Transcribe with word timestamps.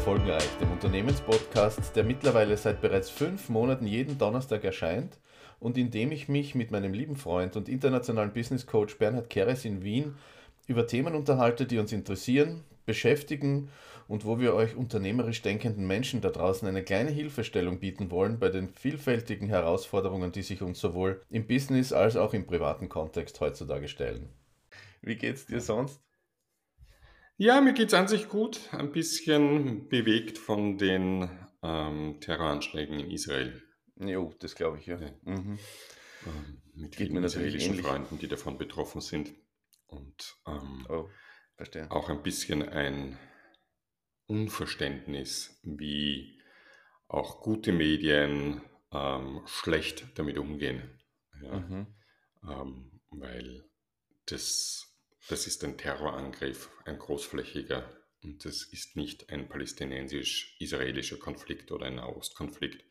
Erfolgenreich, 0.00 0.48
dem 0.58 0.72
Unternehmenspodcast, 0.72 1.94
der 1.94 2.04
mittlerweile 2.04 2.56
seit 2.56 2.80
bereits 2.80 3.10
fünf 3.10 3.50
Monaten 3.50 3.86
jeden 3.86 4.16
Donnerstag 4.16 4.64
erscheint 4.64 5.18
und 5.58 5.76
in 5.76 5.90
dem 5.90 6.10
ich 6.10 6.26
mich 6.26 6.54
mit 6.54 6.70
meinem 6.70 6.94
lieben 6.94 7.16
Freund 7.16 7.54
und 7.54 7.68
internationalen 7.68 8.32
Business 8.32 8.66
Coach 8.66 8.96
Bernhard 8.96 9.28
Keres 9.28 9.66
in 9.66 9.84
Wien 9.84 10.14
über 10.66 10.86
Themen 10.86 11.14
unterhalte, 11.14 11.66
die 11.66 11.76
uns 11.76 11.92
interessieren, 11.92 12.64
beschäftigen 12.86 13.68
und 14.08 14.24
wo 14.24 14.40
wir 14.40 14.54
euch 14.54 14.74
unternehmerisch 14.74 15.42
denkenden 15.42 15.86
Menschen 15.86 16.22
da 16.22 16.30
draußen 16.30 16.66
eine 16.66 16.82
kleine 16.82 17.10
Hilfestellung 17.10 17.78
bieten 17.78 18.10
wollen 18.10 18.38
bei 18.38 18.48
den 18.48 18.70
vielfältigen 18.70 19.48
Herausforderungen, 19.50 20.32
die 20.32 20.42
sich 20.42 20.62
uns 20.62 20.80
sowohl 20.80 21.20
im 21.28 21.46
Business 21.46 21.92
als 21.92 22.16
auch 22.16 22.32
im 22.32 22.46
privaten 22.46 22.88
Kontext 22.88 23.38
heutzutage 23.40 23.86
stellen. 23.86 24.30
Wie 25.02 25.16
geht's 25.16 25.44
dir 25.44 25.60
sonst? 25.60 26.00
Ja, 27.40 27.62
mir 27.62 27.72
geht 27.72 27.88
es 27.88 27.94
an 27.94 28.06
sich 28.06 28.28
gut. 28.28 28.60
Ein 28.70 28.92
bisschen 28.92 29.88
bewegt 29.88 30.36
von 30.36 30.76
den 30.76 31.30
ähm, 31.62 32.18
Terroranschlägen 32.20 33.00
in 33.00 33.10
Israel. 33.10 33.62
Jo, 33.96 34.34
das 34.40 34.54
glaube 34.54 34.78
ich, 34.78 34.84
ja. 34.84 35.00
ja. 35.00 35.10
Mhm. 35.22 35.58
Ähm, 36.26 36.62
mit 36.74 36.98
Geht 36.98 37.08
vielen 37.08 37.24
israelischen 37.24 37.70
ähnlich. 37.70 37.86
Freunden, 37.86 38.18
die 38.18 38.28
davon 38.28 38.58
betroffen 38.58 39.00
sind. 39.00 39.32
Und 39.86 40.36
ähm, 40.46 40.86
oh, 40.90 41.08
auch 41.88 42.10
ein 42.10 42.22
bisschen 42.22 42.62
ein 42.68 43.18
Unverständnis, 44.26 45.62
wie 45.62 46.42
auch 47.08 47.40
gute 47.40 47.72
Medien 47.72 48.60
ähm, 48.92 49.40
schlecht 49.46 50.08
damit 50.16 50.36
umgehen. 50.36 51.00
Ja? 51.42 51.58
Mhm. 51.58 51.86
Ähm, 52.46 53.00
weil 53.08 53.64
das 54.26 54.89
das 55.28 55.46
ist 55.46 55.62
ein 55.64 55.78
Terrorangriff, 55.78 56.70
ein 56.84 56.98
großflächiger. 56.98 57.96
Und 58.22 58.44
das 58.44 58.62
ist 58.64 58.96
nicht 58.96 59.30
ein 59.30 59.48
palästinensisch-israelischer 59.48 61.18
Konflikt 61.18 61.72
oder 61.72 61.86
ein 61.86 61.94
Nahostkonflikt. 61.94 62.84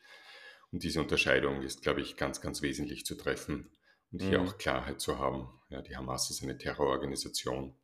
Und 0.71 0.83
diese 0.83 1.01
Unterscheidung 1.01 1.61
ist, 1.61 1.81
glaube 1.81 2.01
ich, 2.01 2.17
ganz, 2.17 2.41
ganz 2.41 2.61
wesentlich 2.61 3.05
zu 3.05 3.15
treffen 3.15 3.71
und 4.11 4.21
hier 4.21 4.39
mhm. 4.39 4.47
auch 4.47 4.57
Klarheit 4.57 5.01
zu 5.01 5.19
haben. 5.19 5.49
Ja, 5.69 5.81
die 5.81 5.95
Hamas 5.95 6.29
ist 6.29 6.43
eine 6.43 6.57
Terrororganisation. 6.57 7.75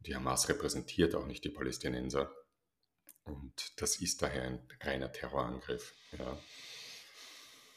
Die 0.00 0.14
Hamas 0.14 0.48
repräsentiert 0.48 1.14
auch 1.14 1.26
nicht 1.26 1.44
die 1.44 1.50
Palästinenser. 1.50 2.32
Und 3.24 3.80
das 3.80 3.96
ist 3.96 4.22
daher 4.22 4.44
ein 4.44 4.68
reiner 4.80 5.12
Terrorangriff. 5.12 5.94
Ja. 6.16 6.38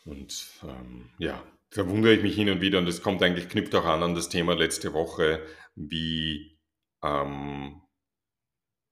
Und 0.05 0.47
ähm, 0.63 1.09
ja, 1.17 1.45
da 1.71 1.87
wundere 1.87 2.13
ich 2.13 2.23
mich 2.23 2.35
hin 2.35 2.49
und 2.49 2.61
wieder 2.61 2.79
und 2.79 2.87
es 2.87 3.01
kommt 3.01 3.21
eigentlich, 3.21 3.49
knüpft 3.49 3.75
auch 3.75 3.85
an 3.85 4.03
an 4.03 4.15
das 4.15 4.29
Thema 4.29 4.55
letzte 4.55 4.93
Woche, 4.93 5.45
wie 5.75 6.59
ähm, 7.03 7.81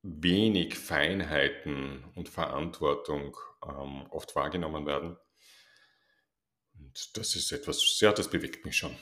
wenig 0.03 0.77
Feinheiten 0.77 2.03
und 2.15 2.29
Verantwortung 2.29 3.35
ähm, 3.65 4.05
oft 4.09 4.35
wahrgenommen 4.35 4.85
werden. 4.85 5.17
Und 6.77 7.17
das 7.17 7.35
ist 7.35 7.51
etwas, 7.51 7.99
ja, 7.99 8.11
das 8.13 8.29
bewegt 8.29 8.63
mich 8.65 8.77
schon. 8.77 8.95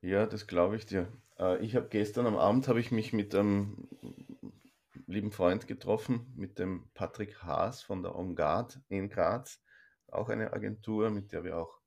Ja, 0.00 0.26
das 0.26 0.46
glaube 0.46 0.76
ich 0.76 0.86
dir. 0.86 1.12
Äh, 1.38 1.64
ich 1.64 1.76
habe 1.76 1.88
gestern 1.88 2.26
am 2.26 2.36
Abend 2.36 2.68
habe 2.68 2.80
ich 2.80 2.90
mich 2.90 3.12
mit 3.12 3.34
einem 3.34 3.88
lieben 5.06 5.32
Freund 5.32 5.66
getroffen, 5.66 6.32
mit 6.36 6.58
dem 6.58 6.88
Patrick 6.94 7.42
Haas 7.42 7.82
von 7.82 8.02
der 8.02 8.14
On 8.14 8.34
Guard 8.34 8.80
in 8.88 9.08
Graz, 9.08 9.62
auch 10.08 10.28
eine 10.28 10.52
Agentur, 10.52 11.10
mit 11.10 11.32
der 11.32 11.44
wir 11.44 11.58
auch 11.58 11.77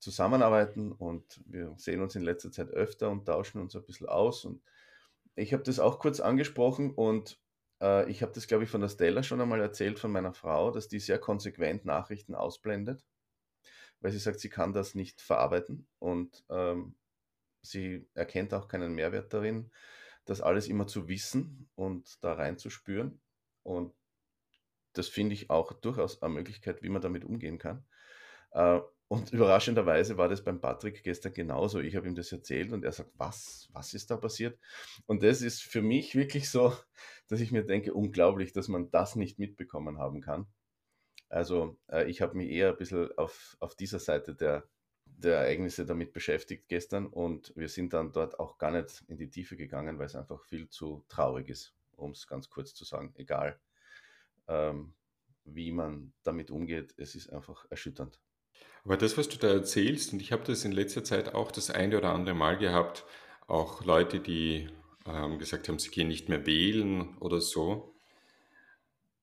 zusammenarbeiten 0.00 0.92
und 0.92 1.40
wir 1.46 1.74
sehen 1.76 2.00
uns 2.00 2.16
in 2.16 2.22
letzter 2.22 2.50
Zeit 2.50 2.70
öfter 2.70 3.10
und 3.10 3.26
tauschen 3.26 3.60
uns 3.60 3.76
ein 3.76 3.84
bisschen 3.84 4.08
aus. 4.08 4.44
Und 4.44 4.62
ich 5.36 5.52
habe 5.52 5.62
das 5.62 5.78
auch 5.78 5.98
kurz 5.98 6.20
angesprochen 6.20 6.90
und 6.90 7.38
äh, 7.80 8.10
ich 8.10 8.22
habe 8.22 8.32
das, 8.32 8.46
glaube 8.46 8.64
ich, 8.64 8.70
von 8.70 8.80
der 8.80 8.88
Stella 8.88 9.22
schon 9.22 9.40
einmal 9.40 9.60
erzählt 9.60 9.98
von 9.98 10.10
meiner 10.10 10.32
Frau, 10.32 10.70
dass 10.70 10.88
die 10.88 11.00
sehr 11.00 11.18
konsequent 11.18 11.84
Nachrichten 11.84 12.34
ausblendet, 12.34 13.04
weil 14.00 14.12
sie 14.12 14.18
sagt, 14.18 14.40
sie 14.40 14.48
kann 14.48 14.72
das 14.72 14.94
nicht 14.94 15.20
verarbeiten 15.20 15.86
und 15.98 16.44
ähm, 16.48 16.96
sie 17.62 18.08
erkennt 18.14 18.54
auch 18.54 18.68
keinen 18.68 18.94
Mehrwert 18.94 19.32
darin, 19.32 19.70
das 20.24 20.40
alles 20.40 20.66
immer 20.68 20.86
zu 20.86 21.08
wissen 21.08 21.68
und 21.74 22.22
da 22.24 22.34
reinzuspüren. 22.34 23.20
Und 23.62 23.94
das 24.94 25.08
finde 25.08 25.34
ich 25.34 25.50
auch 25.50 25.72
durchaus 25.72 26.22
eine 26.22 26.34
Möglichkeit, 26.34 26.82
wie 26.82 26.88
man 26.88 27.02
damit 27.02 27.24
umgehen 27.24 27.58
kann. 27.58 27.84
Äh, 28.52 28.80
und 29.10 29.32
überraschenderweise 29.32 30.16
war 30.18 30.28
das 30.28 30.44
beim 30.44 30.60
Patrick 30.60 31.02
gestern 31.02 31.32
genauso. 31.32 31.80
Ich 31.80 31.96
habe 31.96 32.06
ihm 32.06 32.14
das 32.14 32.30
erzählt 32.30 32.70
und 32.70 32.84
er 32.84 32.92
sagt, 32.92 33.10
was, 33.16 33.68
was 33.72 33.92
ist 33.92 34.08
da 34.12 34.16
passiert? 34.16 34.56
Und 35.06 35.24
das 35.24 35.42
ist 35.42 35.62
für 35.62 35.82
mich 35.82 36.14
wirklich 36.14 36.48
so, 36.48 36.72
dass 37.26 37.40
ich 37.40 37.50
mir 37.50 37.64
denke, 37.64 37.92
unglaublich, 37.92 38.52
dass 38.52 38.68
man 38.68 38.88
das 38.92 39.16
nicht 39.16 39.40
mitbekommen 39.40 39.98
haben 39.98 40.20
kann. 40.20 40.46
Also 41.28 41.76
äh, 41.88 42.08
ich 42.08 42.22
habe 42.22 42.36
mich 42.36 42.50
eher 42.50 42.68
ein 42.68 42.76
bisschen 42.76 43.10
auf, 43.18 43.56
auf 43.58 43.74
dieser 43.74 43.98
Seite 43.98 44.36
der, 44.36 44.68
der 45.06 45.38
Ereignisse 45.38 45.84
damit 45.86 46.12
beschäftigt 46.12 46.68
gestern 46.68 47.08
und 47.08 47.52
wir 47.56 47.68
sind 47.68 47.92
dann 47.92 48.12
dort 48.12 48.38
auch 48.38 48.58
gar 48.58 48.70
nicht 48.70 49.02
in 49.08 49.16
die 49.16 49.28
Tiefe 49.28 49.56
gegangen, 49.56 49.98
weil 49.98 50.06
es 50.06 50.14
einfach 50.14 50.44
viel 50.44 50.68
zu 50.68 51.04
traurig 51.08 51.48
ist, 51.48 51.74
um 51.96 52.12
es 52.12 52.28
ganz 52.28 52.48
kurz 52.48 52.74
zu 52.74 52.84
sagen. 52.84 53.12
Egal, 53.16 53.58
ähm, 54.46 54.94
wie 55.42 55.72
man 55.72 56.12
damit 56.22 56.52
umgeht, 56.52 56.94
es 56.96 57.16
ist 57.16 57.28
einfach 57.30 57.66
erschütternd. 57.70 58.20
Aber 58.84 58.96
das, 58.96 59.18
was 59.18 59.28
du 59.28 59.36
da 59.38 59.48
erzählst, 59.48 60.12
und 60.12 60.22
ich 60.22 60.32
habe 60.32 60.44
das 60.44 60.64
in 60.64 60.72
letzter 60.72 61.04
Zeit 61.04 61.34
auch 61.34 61.52
das 61.52 61.70
eine 61.70 61.98
oder 61.98 62.12
andere 62.12 62.34
Mal 62.34 62.58
gehabt, 62.58 63.04
auch 63.46 63.84
Leute, 63.84 64.20
die 64.20 64.68
ähm, 65.06 65.38
gesagt 65.38 65.68
haben, 65.68 65.78
sie 65.78 65.90
gehen 65.90 66.08
nicht 66.08 66.28
mehr 66.28 66.46
wählen 66.46 67.16
oder 67.18 67.40
so. 67.40 67.94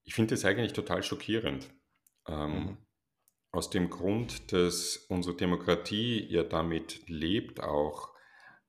Ich 0.04 0.14
finde 0.14 0.34
das 0.34 0.44
eigentlich 0.44 0.72
total 0.72 1.02
schockierend. 1.02 1.68
Ähm, 2.26 2.52
mhm. 2.52 2.76
Aus 3.50 3.70
dem 3.70 3.90
Grund, 3.90 4.52
dass 4.52 4.96
unsere 5.08 5.36
Demokratie 5.36 6.26
ja 6.28 6.42
damit 6.42 7.08
lebt, 7.08 7.60
auch 7.60 8.10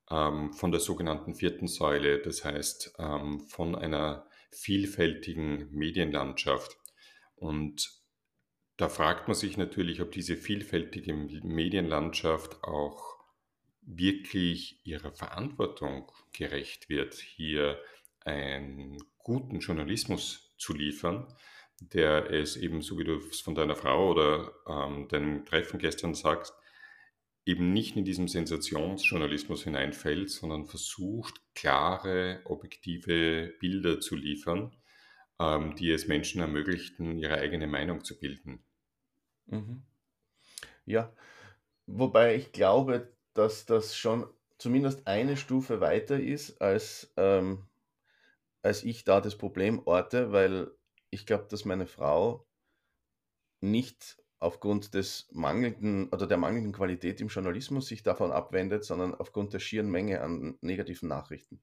ähm, 0.09 0.53
von 0.53 0.71
der 0.71 0.79
sogenannten 0.79 1.35
vierten 1.35 1.67
Säule, 1.67 2.19
das 2.19 2.43
heißt 2.43 2.95
ähm, 2.97 3.41
von 3.41 3.75
einer 3.75 4.25
vielfältigen 4.51 5.69
Medienlandschaft. 5.71 6.77
Und 7.35 7.98
da 8.79 8.87
fragt 8.87 9.27
man 9.27 9.35
sich 9.35 9.57
natürlich, 9.57 10.01
ob 10.01 10.13
diese 10.13 10.37
vielfältige 10.37 11.13
Medienlandschaft 11.13 12.63
auch 12.63 13.17
wirklich 13.81 14.79
ihrer 14.85 15.11
Verantwortung 15.11 16.09
gerecht 16.31 16.87
wird, 16.87 17.15
hier 17.15 17.77
einen 18.21 18.97
guten 19.17 19.59
Journalismus 19.59 20.55
zu 20.57 20.73
liefern, 20.73 21.27
der 21.81 22.31
es 22.31 22.55
eben, 22.55 22.81
so 22.81 22.97
wie 22.97 23.03
du 23.03 23.17
es 23.17 23.41
von 23.41 23.53
deiner 23.53 23.75
Frau 23.75 24.11
oder 24.11 24.53
ähm, 24.65 25.09
deinem 25.09 25.45
Treffen 25.45 25.77
gestern 25.77 26.13
sagst, 26.13 26.53
eben 27.45 27.73
nicht 27.73 27.97
in 27.97 28.05
diesem 28.05 28.29
Sensationsjournalismus 28.29 29.63
hineinfällt, 29.63 30.29
sondern 30.29 30.67
versucht, 30.67 31.41
klare, 31.53 32.43
objektive 32.45 33.53
Bilder 33.59 33.99
zu 33.99 34.15
liefern, 34.15 34.73
ähm, 35.37 35.75
die 35.75 35.91
es 35.91 36.07
Menschen 36.07 36.39
ermöglichten, 36.39 37.17
ihre 37.17 37.35
eigene 37.39 37.67
Meinung 37.67 38.05
zu 38.05 38.17
bilden. 38.17 38.63
Mhm. 39.51 39.83
Ja, 40.85 41.13
wobei 41.87 42.35
ich 42.35 42.51
glaube, 42.51 43.13
dass 43.33 43.65
das 43.65 43.95
schon 43.97 44.27
zumindest 44.57 45.07
eine 45.07 45.37
Stufe 45.37 45.81
weiter 45.81 46.19
ist, 46.19 46.61
als, 46.61 47.13
ähm, 47.17 47.67
als 48.63 48.83
ich 48.83 49.03
da 49.03 49.21
das 49.21 49.37
Problem 49.37 49.81
orte, 49.87 50.31
weil 50.31 50.71
ich 51.11 51.25
glaube, 51.25 51.47
dass 51.49 51.65
meine 51.65 51.87
Frau 51.87 52.47
nicht 53.61 54.21
aufgrund 54.39 54.93
des 54.95 55.27
mangelnden 55.31 56.09
oder 56.09 56.27
der 56.27 56.37
mangelnden 56.37 56.71
Qualität 56.73 57.19
im 57.21 57.27
Journalismus 57.29 57.87
sich 57.87 58.03
davon 58.03 58.31
abwendet, 58.31 58.83
sondern 58.85 59.13
aufgrund 59.15 59.53
der 59.53 59.59
schieren 59.59 59.89
Menge 59.89 60.21
an 60.21 60.57
negativen 60.61 61.07
Nachrichten. 61.09 61.61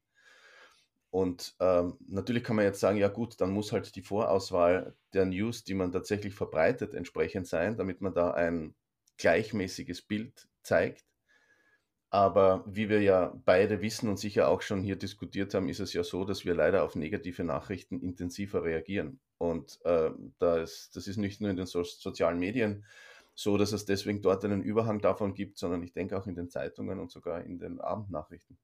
Und 1.17 1.55
ähm, 1.61 1.97
natürlich 2.09 2.45
kann 2.45 2.57
man 2.57 2.67
jetzt 2.67 2.79
sagen, 2.79 2.99
ja 2.99 3.09
gut, 3.09 3.41
dann 3.41 3.51
muss 3.51 3.73
halt 3.73 3.97
die 3.97 4.03
Vorauswahl 4.03 4.95
der 5.15 5.25
News, 5.25 5.65
die 5.65 5.73
man 5.73 5.91
tatsächlich 5.91 6.35
verbreitet, 6.35 6.93
entsprechend 6.93 7.47
sein, 7.47 7.79
damit 7.79 8.03
man 8.03 8.13
da 8.13 8.33
ein 8.33 8.75
gleichmäßiges 9.17 10.03
Bild 10.03 10.47
zeigt. 10.61 11.07
Aber 12.11 12.65
wie 12.67 12.91
wir 12.91 13.01
ja 13.01 13.33
beide 13.47 13.81
wissen 13.81 14.11
und 14.11 14.19
sicher 14.19 14.49
auch 14.49 14.61
schon 14.61 14.83
hier 14.83 14.97
diskutiert 14.97 15.55
haben, 15.55 15.71
ist 15.71 15.81
es 15.81 15.95
ja 15.95 16.05
so, 16.05 16.27
dass 16.27 16.45
wir 16.45 16.55
leider 16.55 16.85
auf 16.85 16.97
negative 16.97 17.45
Nachrichten 17.45 17.99
intensiver 18.03 18.63
reagieren. 18.63 19.19
Und 19.39 19.79
äh, 19.87 20.11
das, 20.39 20.91
das 20.93 21.07
ist 21.07 21.17
nicht 21.17 21.41
nur 21.41 21.49
in 21.49 21.57
den 21.57 21.65
so 21.65 21.83
sozialen 21.83 22.39
Medien 22.39 22.85
so, 23.35 23.57
dass 23.57 23.73
es 23.73 23.87
deswegen 23.87 24.21
dort 24.21 24.45
einen 24.45 24.63
Überhang 24.63 25.01
davon 25.01 25.33
gibt, 25.33 25.57
sondern 25.57 25.83
ich 25.83 25.95
denke 25.95 26.19
auch 26.19 26.27
in 26.27 26.35
den 26.35 26.51
Zeitungen 26.51 27.01
und 27.01 27.11
sogar 27.11 27.43
in 27.43 27.59
den 27.59 27.81
Abendnachrichten 27.81 28.59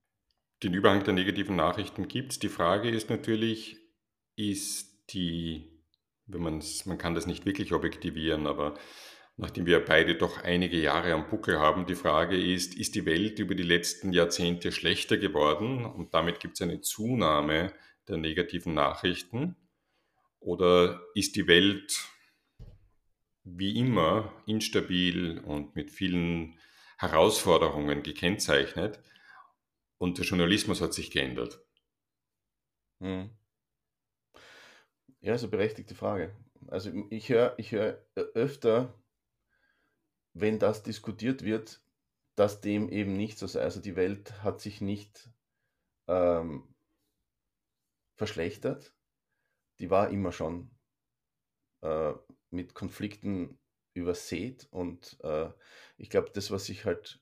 den 0.62 0.74
Überhang 0.74 1.04
der 1.04 1.14
negativen 1.14 1.56
Nachrichten 1.56 2.08
gibt. 2.08 2.42
Die 2.42 2.48
Frage 2.48 2.90
ist 2.90 3.10
natürlich, 3.10 3.76
ist 4.36 5.12
die, 5.12 5.80
wenn 6.26 6.42
man 6.42 6.62
man 6.84 6.98
kann 6.98 7.14
das 7.14 7.26
nicht 7.26 7.44
wirklich 7.44 7.72
objektivieren, 7.72 8.46
aber 8.46 8.74
nachdem 9.36 9.66
wir 9.66 9.84
beide 9.84 10.14
doch 10.14 10.42
einige 10.42 10.80
Jahre 10.80 11.12
am 11.12 11.28
Buckel 11.28 11.58
haben, 11.58 11.86
die 11.86 11.94
Frage 11.94 12.40
ist, 12.40 12.74
ist 12.74 12.94
die 12.94 13.06
Welt 13.06 13.38
über 13.38 13.54
die 13.54 13.62
letzten 13.62 14.12
Jahrzehnte 14.12 14.72
schlechter 14.72 15.16
geworden? 15.16 15.84
Und 15.84 16.14
damit 16.14 16.40
gibt 16.40 16.54
es 16.54 16.62
eine 16.62 16.80
Zunahme 16.80 17.72
der 18.08 18.18
negativen 18.18 18.74
Nachrichten. 18.74 19.56
Oder 20.40 21.00
ist 21.14 21.36
die 21.36 21.46
Welt 21.46 22.08
wie 23.44 23.78
immer 23.78 24.32
instabil 24.46 25.38
und 25.38 25.74
mit 25.74 25.90
vielen 25.90 26.58
Herausforderungen 26.98 28.02
gekennzeichnet 28.02 29.00
und 30.02 30.18
der 30.18 30.24
Journalismus 30.24 30.80
hat 30.80 30.92
sich 30.92 31.12
geändert? 31.12 31.64
Hm. 33.00 33.30
Ja, 35.20 35.34
ist 35.36 35.42
eine 35.42 35.52
berechtigte 35.52 35.94
Frage. 35.94 36.34
Also 36.66 36.90
ich 37.10 37.28
höre 37.28 37.54
ich 37.56 37.70
hör 37.70 38.04
öfter, 38.34 39.00
wenn 40.34 40.58
das 40.58 40.82
diskutiert 40.82 41.44
wird, 41.44 41.84
dass 42.34 42.60
dem 42.60 42.88
eben 42.88 43.16
nicht 43.16 43.38
so 43.38 43.46
sei. 43.46 43.60
Also 43.62 43.80
die 43.80 43.94
Welt 43.94 44.42
hat 44.42 44.60
sich 44.60 44.80
nicht 44.80 45.30
ähm, 46.08 46.74
verschlechtert. 48.16 48.96
Die 49.78 49.88
war 49.88 50.10
immer 50.10 50.32
schon 50.32 50.72
äh, 51.82 52.12
mit 52.50 52.74
Konflikten 52.74 53.56
übersät. 53.94 54.66
Und 54.72 55.16
äh, 55.22 55.52
ich 55.96 56.10
glaube, 56.10 56.30
das, 56.34 56.50
was 56.50 56.66
sich 56.66 56.86
halt, 56.86 57.21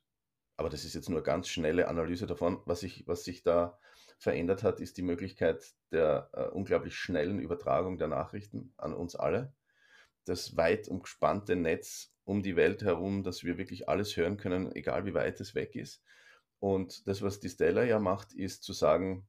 aber 0.61 0.69
das 0.69 0.85
ist 0.85 0.93
jetzt 0.93 1.09
nur 1.09 1.21
eine 1.21 1.25
ganz 1.25 1.49
schnelle 1.49 1.89
Analyse 1.89 2.27
davon, 2.27 2.61
was 2.67 2.81
sich, 2.81 3.07
was 3.07 3.25
sich 3.25 3.43
da 3.43 3.79
verändert 4.19 4.63
hat, 4.63 4.79
ist 4.79 4.99
die 4.99 5.03
Möglichkeit 5.03 5.65
der 5.91 6.29
äh, 6.35 6.49
unglaublich 6.49 6.97
schnellen 6.97 7.39
Übertragung 7.39 7.97
der 7.97 8.09
Nachrichten 8.09 8.75
an 8.77 8.93
uns 8.93 9.17
alle. 9.17 9.55
Das 10.27 10.59
weit 10.59 10.87
umgespannte 10.87 11.57
Netz 11.57 12.13
um 12.25 12.43
die 12.43 12.57
Welt 12.57 12.83
herum, 12.83 13.23
dass 13.23 13.43
wir 13.43 13.57
wirklich 13.57 13.89
alles 13.89 14.15
hören 14.19 14.37
können, 14.37 14.71
egal 14.77 15.07
wie 15.07 15.15
weit 15.15 15.41
es 15.41 15.55
weg 15.55 15.75
ist. 15.75 16.05
Und 16.59 17.09
das, 17.09 17.23
was 17.23 17.41
die 17.41 17.49
Stella 17.49 17.85
ja 17.85 17.99
macht, 17.99 18.35
ist 18.35 18.63
zu 18.63 18.75
sagen, 18.75 19.27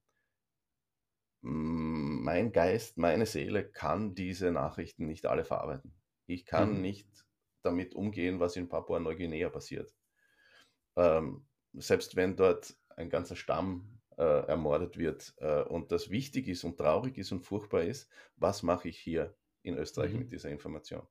mein 1.39 2.51
Geist, 2.51 2.97
meine 2.97 3.25
Seele 3.25 3.63
kann 3.63 4.15
diese 4.15 4.51
Nachrichten 4.51 5.05
nicht 5.05 5.25
alle 5.25 5.45
verarbeiten. 5.45 5.93
Ich 6.25 6.45
kann 6.45 6.73
mhm. 6.73 6.81
nicht 6.81 7.07
damit 7.61 7.95
umgehen, 7.95 8.41
was 8.41 8.57
in 8.57 8.67
Papua-Neuguinea 8.67 9.49
passiert. 9.49 9.95
Ähm, 10.95 11.45
selbst 11.73 12.15
wenn 12.15 12.35
dort 12.35 12.75
ein 12.95 13.09
ganzer 13.09 13.35
Stamm 13.35 13.99
äh, 14.17 14.45
ermordet 14.47 14.97
wird 14.97 15.33
äh, 15.37 15.61
und 15.63 15.91
das 15.91 16.09
wichtig 16.09 16.47
ist 16.47 16.63
und 16.63 16.77
traurig 16.77 17.17
ist 17.17 17.31
und 17.31 17.41
furchtbar 17.41 17.83
ist, 17.83 18.09
was 18.35 18.63
mache 18.63 18.89
ich 18.89 18.97
hier 18.97 19.35
in 19.63 19.77
Österreich 19.77 20.13
mhm. 20.13 20.19
mit 20.19 20.31
dieser 20.31 20.49
Information? 20.49 21.07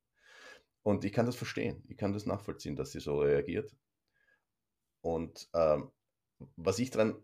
Und 0.82 1.04
ich 1.04 1.12
kann 1.12 1.26
das 1.26 1.36
verstehen, 1.36 1.82
ich 1.88 1.96
kann 1.96 2.12
das 2.12 2.26
nachvollziehen, 2.26 2.76
dass 2.76 2.92
sie 2.92 3.00
so 3.00 3.20
reagiert. 3.20 3.74
Und 5.02 5.48
ähm, 5.54 5.90
was 6.56 6.78
ich 6.78 6.90
daran 6.90 7.16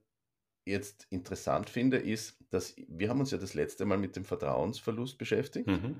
jetzt 0.67 1.06
interessant 1.11 1.70
finde, 1.70 1.99
ist, 1.99 2.37
dass 2.50 2.75
wir 2.88 3.08
haben 3.08 3.20
uns 3.20 3.31
ja 3.31 3.38
das 3.38 3.55
letzte 3.55 3.85
Mal 3.85 3.99
mit 3.99 4.17
dem 4.17 4.25
Vertrauensverlust 4.25 5.17
beschäftigt. 5.17 5.69
Mhm. 5.69 5.97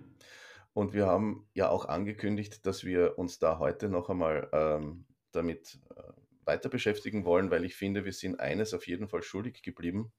Und 0.73 0.93
wir 0.93 1.07
haben 1.07 1.49
ja 1.55 1.71
auch 1.71 1.87
angekündigt, 1.87 2.67
dass 2.67 2.85
wir 2.85 3.19
uns 3.19 3.39
da 3.39 3.59
heute 3.59 3.89
noch 3.89 4.11
einmal 4.11 4.49
ähm, 4.53 5.07
damit 5.33 5.81
äh, 5.97 6.03
weiter 6.47 6.69
beschäftigen 6.69 7.25
wollen, 7.25 7.51
weil 7.51 7.65
ich 7.65 7.75
finde, 7.75 8.05
wir 8.05 8.13
sind 8.13 8.41
eines 8.41 8.75
auf 8.75 8.87
jeden 8.87 9.09
Fall 9.09 9.23
schuldig 9.23 9.63
geblieben. 9.63 10.13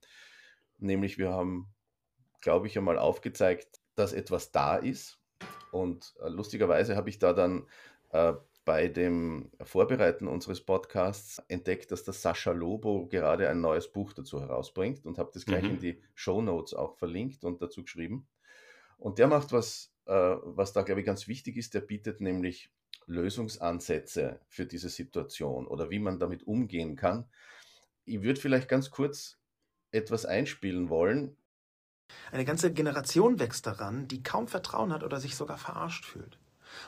Nämlich 0.78 1.18
wir 1.18 1.30
haben, 1.30 1.74
glaube 2.40 2.66
ich, 2.66 2.76
einmal 2.78 2.98
aufgezeigt, 2.98 3.80
dass 3.94 4.12
etwas 4.12 4.52
da 4.52 4.76
ist. 4.76 5.18
Und 5.72 6.14
äh, 6.20 6.28
lustigerweise 6.28 6.96
habe 6.96 7.10
ich 7.10 7.18
da 7.18 7.32
dann 7.32 7.66
äh, 8.10 8.34
bei 8.64 8.88
dem 8.88 9.50
Vorbereiten 9.62 10.28
unseres 10.28 10.60
Podcasts 10.60 11.42
entdeckt, 11.48 11.90
dass 11.90 12.04
der 12.04 12.12
Sascha 12.12 12.52
Lobo 12.52 13.08
gerade 13.08 13.48
ein 13.48 13.62
neues 13.62 13.90
Buch 13.90 14.12
dazu 14.12 14.40
herausbringt 14.40 15.06
und 15.06 15.18
habe 15.18 15.30
das 15.32 15.46
gleich 15.46 15.62
mhm. 15.62 15.70
in 15.70 15.78
die 15.80 16.02
Show 16.14 16.42
Notes 16.42 16.74
auch 16.74 16.98
verlinkt 16.98 17.44
und 17.44 17.62
dazu 17.62 17.82
geschrieben. 17.82 18.28
Und 18.98 19.18
der 19.18 19.26
macht 19.26 19.52
was, 19.52 19.94
äh, 20.04 20.12
was 20.42 20.74
da, 20.74 20.82
glaube 20.82 21.00
ich, 21.00 21.06
ganz 21.06 21.28
wichtig 21.28 21.56
ist. 21.56 21.72
Der 21.72 21.80
bietet 21.80 22.20
nämlich 22.20 22.70
Lösungsansätze 23.08 24.40
für 24.48 24.66
diese 24.66 24.88
Situation 24.88 25.66
oder 25.66 25.90
wie 25.90 25.98
man 25.98 26.18
damit 26.18 26.46
umgehen 26.46 26.94
kann. 26.94 27.28
Ich 28.04 28.22
würde 28.22 28.40
vielleicht 28.40 28.68
ganz 28.68 28.90
kurz 28.90 29.38
etwas 29.90 30.24
einspielen 30.24 30.88
wollen. 30.88 31.36
Eine 32.30 32.44
ganze 32.44 32.72
Generation 32.72 33.38
wächst 33.38 33.66
daran, 33.66 34.08
die 34.08 34.22
kaum 34.22 34.48
Vertrauen 34.48 34.92
hat 34.92 35.02
oder 35.02 35.20
sich 35.20 35.36
sogar 35.36 35.58
verarscht 35.58 36.04
fühlt. 36.04 36.38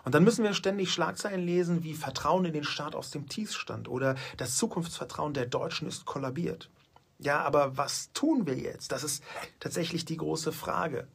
Und 0.04 0.14
dann 0.14 0.24
müssen 0.24 0.44
wir 0.44 0.52
ständig 0.54 0.92
Schlagzeilen 0.92 1.44
lesen, 1.44 1.82
wie 1.82 1.94
Vertrauen 1.94 2.44
in 2.44 2.52
den 2.52 2.64
Staat 2.64 2.94
aus 2.94 3.10
dem 3.10 3.28
Tiefstand 3.28 3.88
oder 3.88 4.14
das 4.36 4.56
Zukunftsvertrauen 4.56 5.34
der 5.34 5.46
Deutschen 5.46 5.88
ist 5.88 6.04
kollabiert. 6.04 6.70
Ja, 7.18 7.40
aber 7.40 7.76
was 7.76 8.12
tun 8.12 8.46
wir 8.46 8.56
jetzt? 8.56 8.92
Das 8.92 9.04
ist 9.04 9.22
tatsächlich 9.58 10.04
die 10.04 10.16
große 10.16 10.52
Frage. 10.52 11.06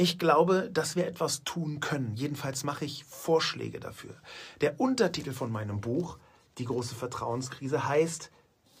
Ich 0.00 0.18
glaube, 0.18 0.70
dass 0.72 0.96
wir 0.96 1.06
etwas 1.06 1.44
tun 1.44 1.80
können. 1.80 2.14
Jedenfalls 2.14 2.64
mache 2.64 2.86
ich 2.86 3.04
Vorschläge 3.04 3.80
dafür. 3.80 4.14
Der 4.62 4.80
Untertitel 4.80 5.32
von 5.32 5.52
meinem 5.52 5.80
Buch, 5.80 6.18
Die 6.56 6.64
große 6.64 6.94
Vertrauenskrise, 6.94 7.86
heißt 7.86 8.30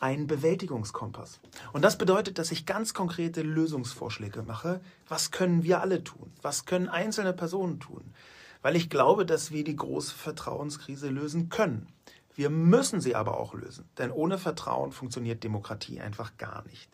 ein 0.00 0.26
Bewältigungskompass. 0.26 1.40
Und 1.72 1.82
das 1.82 1.98
bedeutet, 1.98 2.38
dass 2.38 2.52
ich 2.52 2.66
ganz 2.66 2.94
konkrete 2.94 3.42
Lösungsvorschläge 3.42 4.42
mache. 4.42 4.80
Was 5.08 5.30
können 5.30 5.62
wir 5.64 5.80
alle 5.80 6.02
tun? 6.02 6.32
Was 6.40 6.64
können 6.64 6.88
einzelne 6.88 7.32
Personen 7.32 7.78
tun? 7.80 8.14
weil 8.62 8.76
ich 8.76 8.90
glaube, 8.90 9.24
dass 9.24 9.52
wir 9.52 9.64
die 9.64 9.76
große 9.76 10.14
Vertrauenskrise 10.14 11.08
lösen 11.08 11.48
können. 11.48 11.88
Wir 12.34 12.50
müssen 12.50 13.00
sie 13.00 13.14
aber 13.14 13.38
auch 13.38 13.54
lösen, 13.54 13.88
denn 13.98 14.12
ohne 14.12 14.38
Vertrauen 14.38 14.92
funktioniert 14.92 15.42
Demokratie 15.42 16.00
einfach 16.00 16.36
gar 16.36 16.64
nicht. 16.66 16.90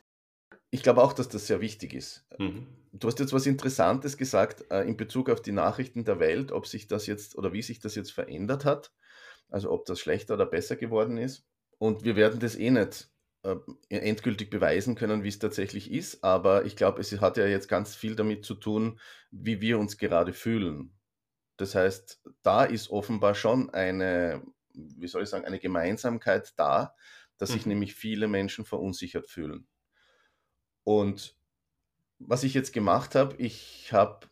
Ich 0.70 0.82
glaube 0.82 1.02
auch, 1.02 1.12
dass 1.12 1.28
das 1.28 1.46
sehr 1.46 1.60
wichtig 1.60 1.92
ist. 1.94 2.24
Mhm. 2.38 2.66
Du 2.96 3.08
hast 3.08 3.18
jetzt 3.18 3.32
was 3.32 3.46
Interessantes 3.46 4.16
gesagt 4.16 4.70
äh, 4.70 4.82
in 4.82 4.96
Bezug 4.96 5.28
auf 5.28 5.42
die 5.42 5.50
Nachrichten 5.50 6.04
der 6.04 6.20
Welt, 6.20 6.52
ob 6.52 6.66
sich 6.66 6.86
das 6.86 7.08
jetzt 7.08 7.36
oder 7.36 7.52
wie 7.52 7.62
sich 7.62 7.80
das 7.80 7.96
jetzt 7.96 8.12
verändert 8.12 8.64
hat, 8.64 8.92
also 9.48 9.72
ob 9.72 9.84
das 9.86 9.98
schlechter 9.98 10.34
oder 10.34 10.46
besser 10.46 10.76
geworden 10.76 11.18
ist. 11.18 11.44
Und 11.78 12.04
wir 12.04 12.14
werden 12.14 12.38
das 12.38 12.54
eh 12.54 12.70
nicht 12.70 13.10
äh, 13.42 13.56
endgültig 13.88 14.48
beweisen 14.48 14.94
können, 14.94 15.24
wie 15.24 15.28
es 15.28 15.40
tatsächlich 15.40 15.90
ist, 15.90 16.22
aber 16.22 16.66
ich 16.66 16.76
glaube, 16.76 17.00
es 17.00 17.10
hat 17.20 17.36
ja 17.36 17.46
jetzt 17.46 17.68
ganz 17.68 17.96
viel 17.96 18.14
damit 18.14 18.44
zu 18.44 18.54
tun, 18.54 19.00
wie 19.32 19.60
wir 19.60 19.80
uns 19.80 19.98
gerade 19.98 20.32
fühlen. 20.32 20.96
Das 21.56 21.74
heißt, 21.74 22.22
da 22.42 22.64
ist 22.64 22.90
offenbar 22.90 23.34
schon 23.34 23.70
eine, 23.70 24.40
wie 24.72 25.08
soll 25.08 25.24
ich 25.24 25.28
sagen, 25.28 25.46
eine 25.46 25.58
Gemeinsamkeit 25.58 26.54
da, 26.56 26.94
dass 27.38 27.50
sich 27.50 27.66
mhm. 27.66 27.70
nämlich 27.70 27.96
viele 27.96 28.28
Menschen 28.28 28.64
verunsichert 28.64 29.28
fühlen. 29.28 29.66
Und 30.84 31.36
was 32.26 32.44
ich 32.44 32.54
jetzt 32.54 32.72
gemacht 32.72 33.14
habe, 33.14 33.36
ich 33.36 33.92
habe, 33.92 34.26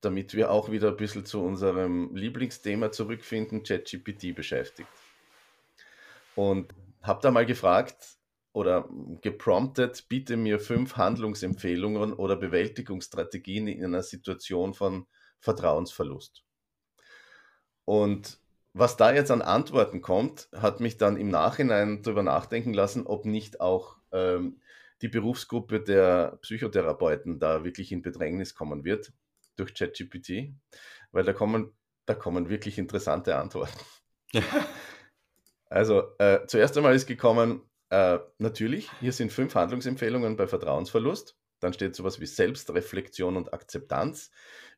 damit 0.00 0.34
wir 0.34 0.50
auch 0.50 0.70
wieder 0.70 0.88
ein 0.88 0.96
bisschen 0.96 1.24
zu 1.24 1.42
unserem 1.42 2.14
Lieblingsthema 2.14 2.92
zurückfinden, 2.92 3.62
ChatGPT 3.62 4.34
beschäftigt. 4.34 4.88
Und 6.34 6.72
habe 7.02 7.20
da 7.22 7.30
mal 7.30 7.46
gefragt 7.46 7.96
oder 8.52 8.88
gepromptet, 9.20 10.06
bitte 10.08 10.36
mir 10.36 10.60
fünf 10.60 10.96
Handlungsempfehlungen 10.96 12.12
oder 12.12 12.36
Bewältigungsstrategien 12.36 13.68
in 13.68 13.84
einer 13.84 14.02
Situation 14.02 14.74
von 14.74 15.06
Vertrauensverlust. 15.40 16.44
Und 17.84 18.38
was 18.74 18.96
da 18.96 19.12
jetzt 19.12 19.30
an 19.30 19.42
Antworten 19.42 20.02
kommt, 20.02 20.48
hat 20.54 20.80
mich 20.80 20.98
dann 20.98 21.16
im 21.16 21.28
Nachhinein 21.28 22.02
darüber 22.02 22.22
nachdenken 22.22 22.74
lassen, 22.74 23.06
ob 23.06 23.24
nicht 23.24 23.60
auch 23.60 23.96
ähm, 24.12 24.60
die 25.02 25.08
Berufsgruppe 25.08 25.80
der 25.80 26.38
Psychotherapeuten 26.42 27.38
da 27.38 27.64
wirklich 27.64 27.92
in 27.92 28.02
Bedrängnis 28.02 28.54
kommen 28.54 28.84
wird 28.84 29.12
durch 29.56 29.74
ChatGPT, 29.74 30.54
weil 31.12 31.24
da 31.24 31.32
kommen, 31.32 31.72
da 32.06 32.14
kommen 32.14 32.48
wirklich 32.48 32.78
interessante 32.78 33.36
Antworten. 33.36 33.78
also 35.70 36.16
äh, 36.18 36.46
zuerst 36.46 36.76
einmal 36.76 36.94
ist 36.94 37.06
gekommen, 37.06 37.62
äh, 37.90 38.18
natürlich, 38.38 38.90
hier 39.00 39.12
sind 39.12 39.32
fünf 39.32 39.54
Handlungsempfehlungen 39.54 40.36
bei 40.36 40.46
Vertrauensverlust. 40.46 41.36
Dann 41.60 41.72
steht 41.72 41.96
sowas 41.96 42.20
wie 42.20 42.26
Selbstreflexion 42.26 43.36
und 43.36 43.52
Akzeptanz. 43.52 44.30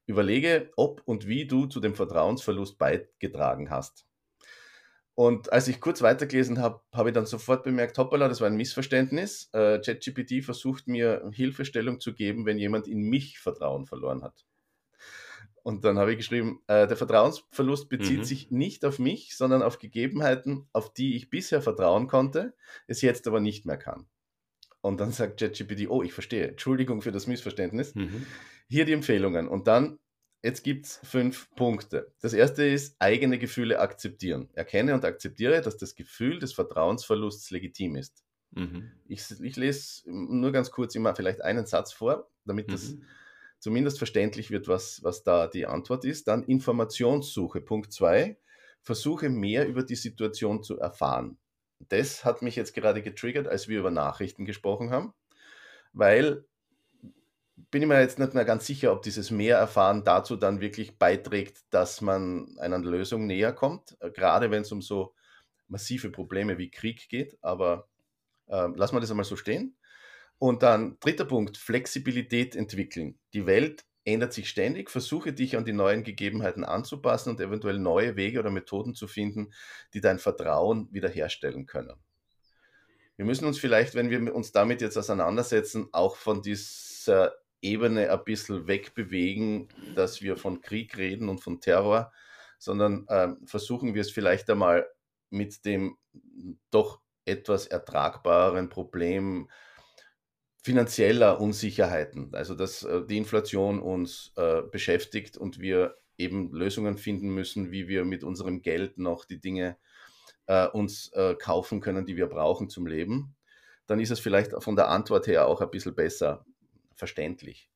Überlege, 0.07 0.71
ob 0.77 1.03
und 1.05 1.27
wie 1.27 1.47
du 1.47 1.67
zu 1.67 1.81
dem 1.81 1.95
Vertrauensverlust 1.95 2.79
beigetragen 2.79 3.71
hast. 3.71 4.07
Und 5.15 5.53
als 5.53 5.69
ich 5.69 5.81
kurz 5.81 6.03
weitergelesen 6.03 6.61
habe, 6.61 6.81
habe 6.93 7.11
ich 7.11 7.15
dann 7.15 7.27
sofort 7.27 7.63
bemerkt, 7.63 7.99
hoppala, 7.99 8.29
das 8.29 8.41
war 8.41 8.47
ein 8.47 8.57
Missverständnis. 8.57 9.51
Äh, 9.53 9.81
ChatGPT 9.81 10.43
versucht 10.43 10.89
mir 10.89 11.29
Hilfestellung 11.33 12.01
zu 12.01 12.15
geben, 12.15 12.47
wenn 12.47 12.59
jemand 12.59 12.89
in 12.89 13.03
mich 13.03 13.39
Vertrauen 13.39 13.87
verloren 13.87 14.23
hat. 14.23 14.47
Und 15.63 15.85
dann 15.85 15.99
habe 15.99 16.13
ich 16.13 16.19
geschrieben, 16.19 16.63
äh, 16.69 16.87
der 16.87 16.97
Vertrauensverlust 16.97 17.89
bezieht 17.89 18.21
mhm. 18.21 18.25
sich 18.25 18.51
nicht 18.51 18.85
auf 18.85 18.99
mich, 18.99 19.37
sondern 19.37 19.63
auf 19.63 19.79
Gegebenheiten, 19.79 20.67
auf 20.73 20.93
die 20.93 21.17
ich 21.17 21.29
bisher 21.29 21.61
vertrauen 21.61 22.07
konnte, 22.07 22.55
es 22.87 23.03
jetzt 23.03 23.27
aber 23.27 23.41
nicht 23.41 23.67
mehr 23.67 23.77
kann. 23.77 24.07
Und 24.81 25.01
dann 25.01 25.13
sagt 25.13 25.39
ChatGPT, 25.41 25.89
oh, 25.89 26.03
ich 26.03 26.13
verstehe, 26.13 26.49
Entschuldigung 26.49 27.03
für 27.03 27.13
das 27.13 27.27
Missverständnis. 27.27 27.95
Mhm. 27.95 28.25
Hier 28.69 28.87
die 28.87 28.95
Empfehlungen. 28.95 29.49
Und 29.49 29.67
dann, 29.67 29.99
jetzt 30.43 30.63
gibt 30.63 30.87
es 30.87 31.01
fünf 31.05 31.51
Punkte. 31.55 32.13
Das 32.21 32.33
erste 32.33 32.65
ist, 32.65 32.97
eigene 32.99 33.39
Gefühle 33.39 33.81
akzeptieren. 33.81 34.49
Erkenne 34.55 34.95
und 34.95 35.05
akzeptiere, 35.05 35.61
dass 35.61 35.77
das 35.77 35.95
Gefühl 35.95 36.39
des 36.39 36.53
Vertrauensverlusts 36.53 37.51
legitim 37.51 37.97
ist. 37.97 38.25
Mhm. 38.53 38.91
Ich, 39.07 39.31
ich, 39.41 39.57
lese 39.57 40.03
nur 40.11 40.53
ganz 40.53 40.71
kurz 40.71 40.95
immer 40.95 41.15
vielleicht 41.15 41.41
einen 41.43 41.67
Satz 41.67 41.93
vor, 41.93 42.29
damit, 42.45 42.73
das, 42.73 42.91
mhm. 42.91 43.05
zumindest 43.59 43.99
verständlich 43.99 44.51
wird, 44.51 44.67
was, 44.67 45.03
was 45.03 45.23
da 45.23 45.47
die 45.47 45.67
Antwort 45.67 46.05
ist. 46.05 46.27
Dann 46.27 46.43
Informationssuche. 46.43 47.61
Punkt 47.61 47.93
zwei, 47.93 48.39
versuche 48.83 49.29
mehr 49.29 49.69
über 49.69 49.83
die 49.83 49.97
Situation 49.97 50.63
zu 50.63 50.79
erfahren. 50.79 51.39
Das 51.89 52.25
hat 52.25 52.43
mich 52.43 52.57
jetzt 52.57 52.75
gerade 52.75 53.03
getriggert, 53.03 53.49
als 53.49 53.69
wir 53.69 53.79
über 53.79 53.91
Nachrichten 53.91 54.45
gesprochen 54.45 54.91
haben, 54.91 55.15
weil 55.93 56.45
bin 57.71 57.83
ich 57.83 57.89
mir 57.89 58.01
jetzt 58.01 58.19
nicht 58.19 58.35
mehr 58.35 58.45
ganz 58.45 58.67
sicher, 58.67 58.93
ob 58.93 59.03
dieses 59.03 59.31
mehr 59.31 59.59
erfahren 59.59 60.05
dazu 60.05 60.37
dann 60.37 60.61
wirklich 60.61 60.99
beiträgt, 60.99 61.59
dass 61.71 62.01
man 62.01 62.57
einer 62.59 62.79
Lösung 62.79 63.27
näher 63.27 63.53
kommt, 63.53 63.97
äh, 64.01 64.11
gerade 64.11 64.51
wenn 64.51 64.63
es 64.63 64.73
um 64.73 64.83
so 64.83 65.15
massive 65.69 66.11
Probleme 66.11 66.59
wie 66.59 66.71
Krieg 66.71 67.09
geht. 67.09 67.39
Aber 67.43 67.89
äh, 68.47 68.69
lassen 68.75 68.97
wir 68.97 69.01
das 69.01 69.11
einmal 69.11 69.25
so 69.25 69.37
stehen. 69.37 69.77
Und 70.39 70.63
dann 70.63 70.97
dritter 71.01 71.27
Punkt, 71.27 71.57
Flexibilität 71.59 72.57
entwickeln. 72.57 73.19
Die 73.35 73.47
Welt 73.47 73.85
ändert 74.05 74.33
sich 74.33 74.49
ständig. 74.49 74.91
Versuche 74.91 75.33
dich 75.33 75.57
an 75.57 75.65
die 75.65 75.73
neuen 75.73 76.03
Gegebenheiten 76.03 76.65
anzupassen 76.65 77.31
und 77.31 77.41
eventuell 77.41 77.79
neue 77.79 78.17
Wege 78.17 78.41
oder 78.41 78.51
Methoden 78.51 78.95
zu 78.95 79.07
finden, 79.07 79.53
die 79.93 80.01
dein 80.01 80.19
Vertrauen 80.19 80.89
wiederherstellen 80.93 81.67
können. 81.67 81.97
Wir 83.17 83.27
müssen 83.27 83.45
uns 83.45 83.59
vielleicht, 83.59 83.95
wenn 83.95 84.09
wir 84.09 84.35
uns 84.35 84.51
damit 84.51 84.81
jetzt 84.81 84.97
auseinandersetzen, 84.97 85.89
auch 85.93 86.17
von 86.17 86.41
dieser 86.41 87.35
Ebene 87.63 88.11
ein 88.11 88.25
bisschen 88.25 88.67
wegbewegen, 88.67 89.69
dass 89.95 90.23
wir 90.23 90.37
von 90.37 90.61
Krieg 90.61 90.97
reden 90.97 91.29
und 91.29 91.41
von 91.41 91.61
Terror, 91.61 92.13
sondern 92.59 93.07
äh, 93.09 93.29
versuchen 93.45 93.95
wir 93.95 94.01
es 94.01 94.11
vielleicht 94.11 94.49
einmal 94.51 94.89
mit 95.31 95.65
dem 95.65 95.97
doch 96.71 97.01
etwas 97.25 97.67
ertragbareren 97.67 98.69
Problem 98.69 99.49
finanzieller 100.63 101.41
Unsicherheiten, 101.41 102.35
also 102.35 102.55
dass 102.55 102.83
äh, 102.83 103.05
die 103.07 103.17
Inflation 103.17 103.81
uns 103.81 104.33
äh, 104.37 104.63
beschäftigt 104.63 105.39
und 105.39 105.59
wir 105.59 105.97
eben 106.19 106.53
Lösungen 106.53 106.99
finden 106.99 107.31
müssen, 107.31 107.71
wie 107.71 107.89
wir 107.89 108.05
mit 108.05 108.25
unserem 108.25 108.61
Geld 108.61 108.99
noch 108.99 109.25
die 109.25 109.41
Dinge 109.41 109.79
äh, 110.47 110.67
uns 110.67 111.11
äh, 111.15 111.35
kaufen 111.35 111.81
können, 111.81 112.05
die 112.05 112.17
wir 112.17 112.27
brauchen 112.27 112.69
zum 112.69 112.87
Leben, 112.87 113.35
dann 113.87 114.01
ist 114.01 114.11
es 114.11 114.21
vielleicht 114.21 114.53
von 114.63 114.77
der 114.77 114.89
Antwort 114.89 115.27
her 115.27 115.47
auch 115.47 115.61
ein 115.61 115.71
bisschen 115.71 115.95
besser 115.95 116.45
verständlich. 117.01 117.69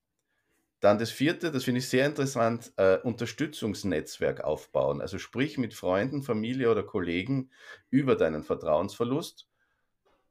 Dann 0.79 0.99
das 0.99 1.11
vierte, 1.11 1.51
das 1.51 1.65
finde 1.65 1.79
ich 1.79 1.89
sehr 1.89 2.07
interessant, 2.07 2.73
äh, 2.77 2.99
Unterstützungsnetzwerk 2.99 4.45
aufbauen. 4.45 5.01
Also 5.01 5.19
sprich 5.19 5.59
mit 5.59 5.75
Freunden, 5.75 6.23
Familie 6.23 6.71
oder 6.71 6.83
Kollegen 6.83 7.51
über 7.91 8.17
deinen 8.17 8.45
Vertrauensverlust. 8.45 9.49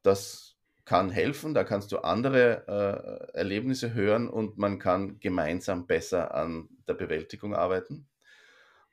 Das 0.04 0.56
kann 0.86 1.10
helfen, 1.10 1.54
da 1.54 1.64
kannst 1.64 1.92
du 1.92 1.98
andere 2.00 3.32
äh, 3.34 3.38
Erlebnisse 3.38 3.94
hören 3.94 4.30
und 4.30 4.58
man 4.58 4.80
kann 4.80 5.20
gemeinsam 5.20 5.88
besser 5.88 6.36
an 6.36 6.70
der 6.88 6.94
Bewältigung 6.94 7.56
arbeiten. 7.56 8.08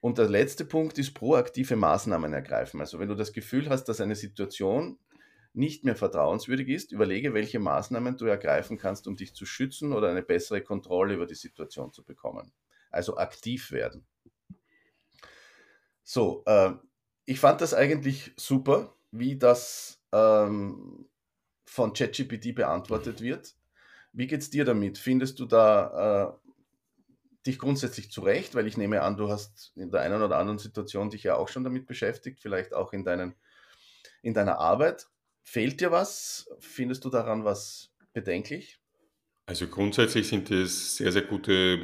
Und 0.00 0.16
der 0.16 0.30
letzte 0.30 0.64
Punkt 0.64 0.98
ist 0.98 1.12
proaktive 1.12 1.76
Maßnahmen 1.76 2.32
ergreifen. 2.32 2.80
Also 2.80 2.98
wenn 2.98 3.08
du 3.08 3.14
das 3.14 3.34
Gefühl 3.34 3.68
hast, 3.68 3.84
dass 3.84 4.00
eine 4.00 4.14
Situation 4.14 4.98
nicht 5.52 5.84
mehr 5.84 5.96
vertrauenswürdig 5.96 6.68
ist, 6.68 6.92
überlege, 6.92 7.34
welche 7.34 7.58
Maßnahmen 7.58 8.16
du 8.16 8.26
ergreifen 8.26 8.78
kannst, 8.78 9.06
um 9.08 9.16
dich 9.16 9.34
zu 9.34 9.46
schützen 9.46 9.92
oder 9.92 10.08
eine 10.08 10.22
bessere 10.22 10.62
Kontrolle 10.62 11.14
über 11.14 11.26
die 11.26 11.34
Situation 11.34 11.92
zu 11.92 12.04
bekommen. 12.04 12.52
Also 12.90 13.16
aktiv 13.16 13.72
werden. 13.72 14.06
So, 16.02 16.42
äh, 16.46 16.72
ich 17.24 17.40
fand 17.40 17.60
das 17.60 17.74
eigentlich 17.74 18.32
super, 18.36 18.96
wie 19.10 19.36
das 19.38 20.00
ähm, 20.12 21.08
von 21.64 21.92
ChatGPT 21.92 22.54
beantwortet 22.54 23.20
wird. 23.20 23.54
Wie 24.12 24.26
geht 24.26 24.40
es 24.40 24.50
dir 24.50 24.64
damit? 24.64 24.98
Findest 24.98 25.38
du 25.38 25.46
da 25.46 26.40
äh, 26.42 26.50
dich 27.46 27.58
grundsätzlich 27.58 28.10
zurecht? 28.10 28.54
Weil 28.54 28.66
ich 28.66 28.76
nehme 28.76 29.02
an, 29.02 29.16
du 29.16 29.28
hast 29.28 29.72
in 29.76 29.90
der 29.90 30.00
einen 30.00 30.22
oder 30.22 30.38
anderen 30.38 30.58
Situation 30.58 31.10
dich 31.10 31.22
ja 31.22 31.36
auch 31.36 31.48
schon 31.48 31.62
damit 31.62 31.86
beschäftigt, 31.86 32.40
vielleicht 32.40 32.74
auch 32.74 32.92
in, 32.92 33.04
deinen, 33.04 33.36
in 34.22 34.34
deiner 34.34 34.58
Arbeit. 34.58 35.08
Fehlt 35.42 35.80
dir 35.80 35.90
was? 35.90 36.48
Findest 36.60 37.04
du 37.04 37.10
daran 37.10 37.44
was 37.44 37.90
bedenklich? 38.12 38.80
Also 39.46 39.66
grundsätzlich 39.66 40.28
sind 40.28 40.50
es 40.50 40.96
sehr, 40.96 41.10
sehr 41.10 41.22
gute 41.22 41.78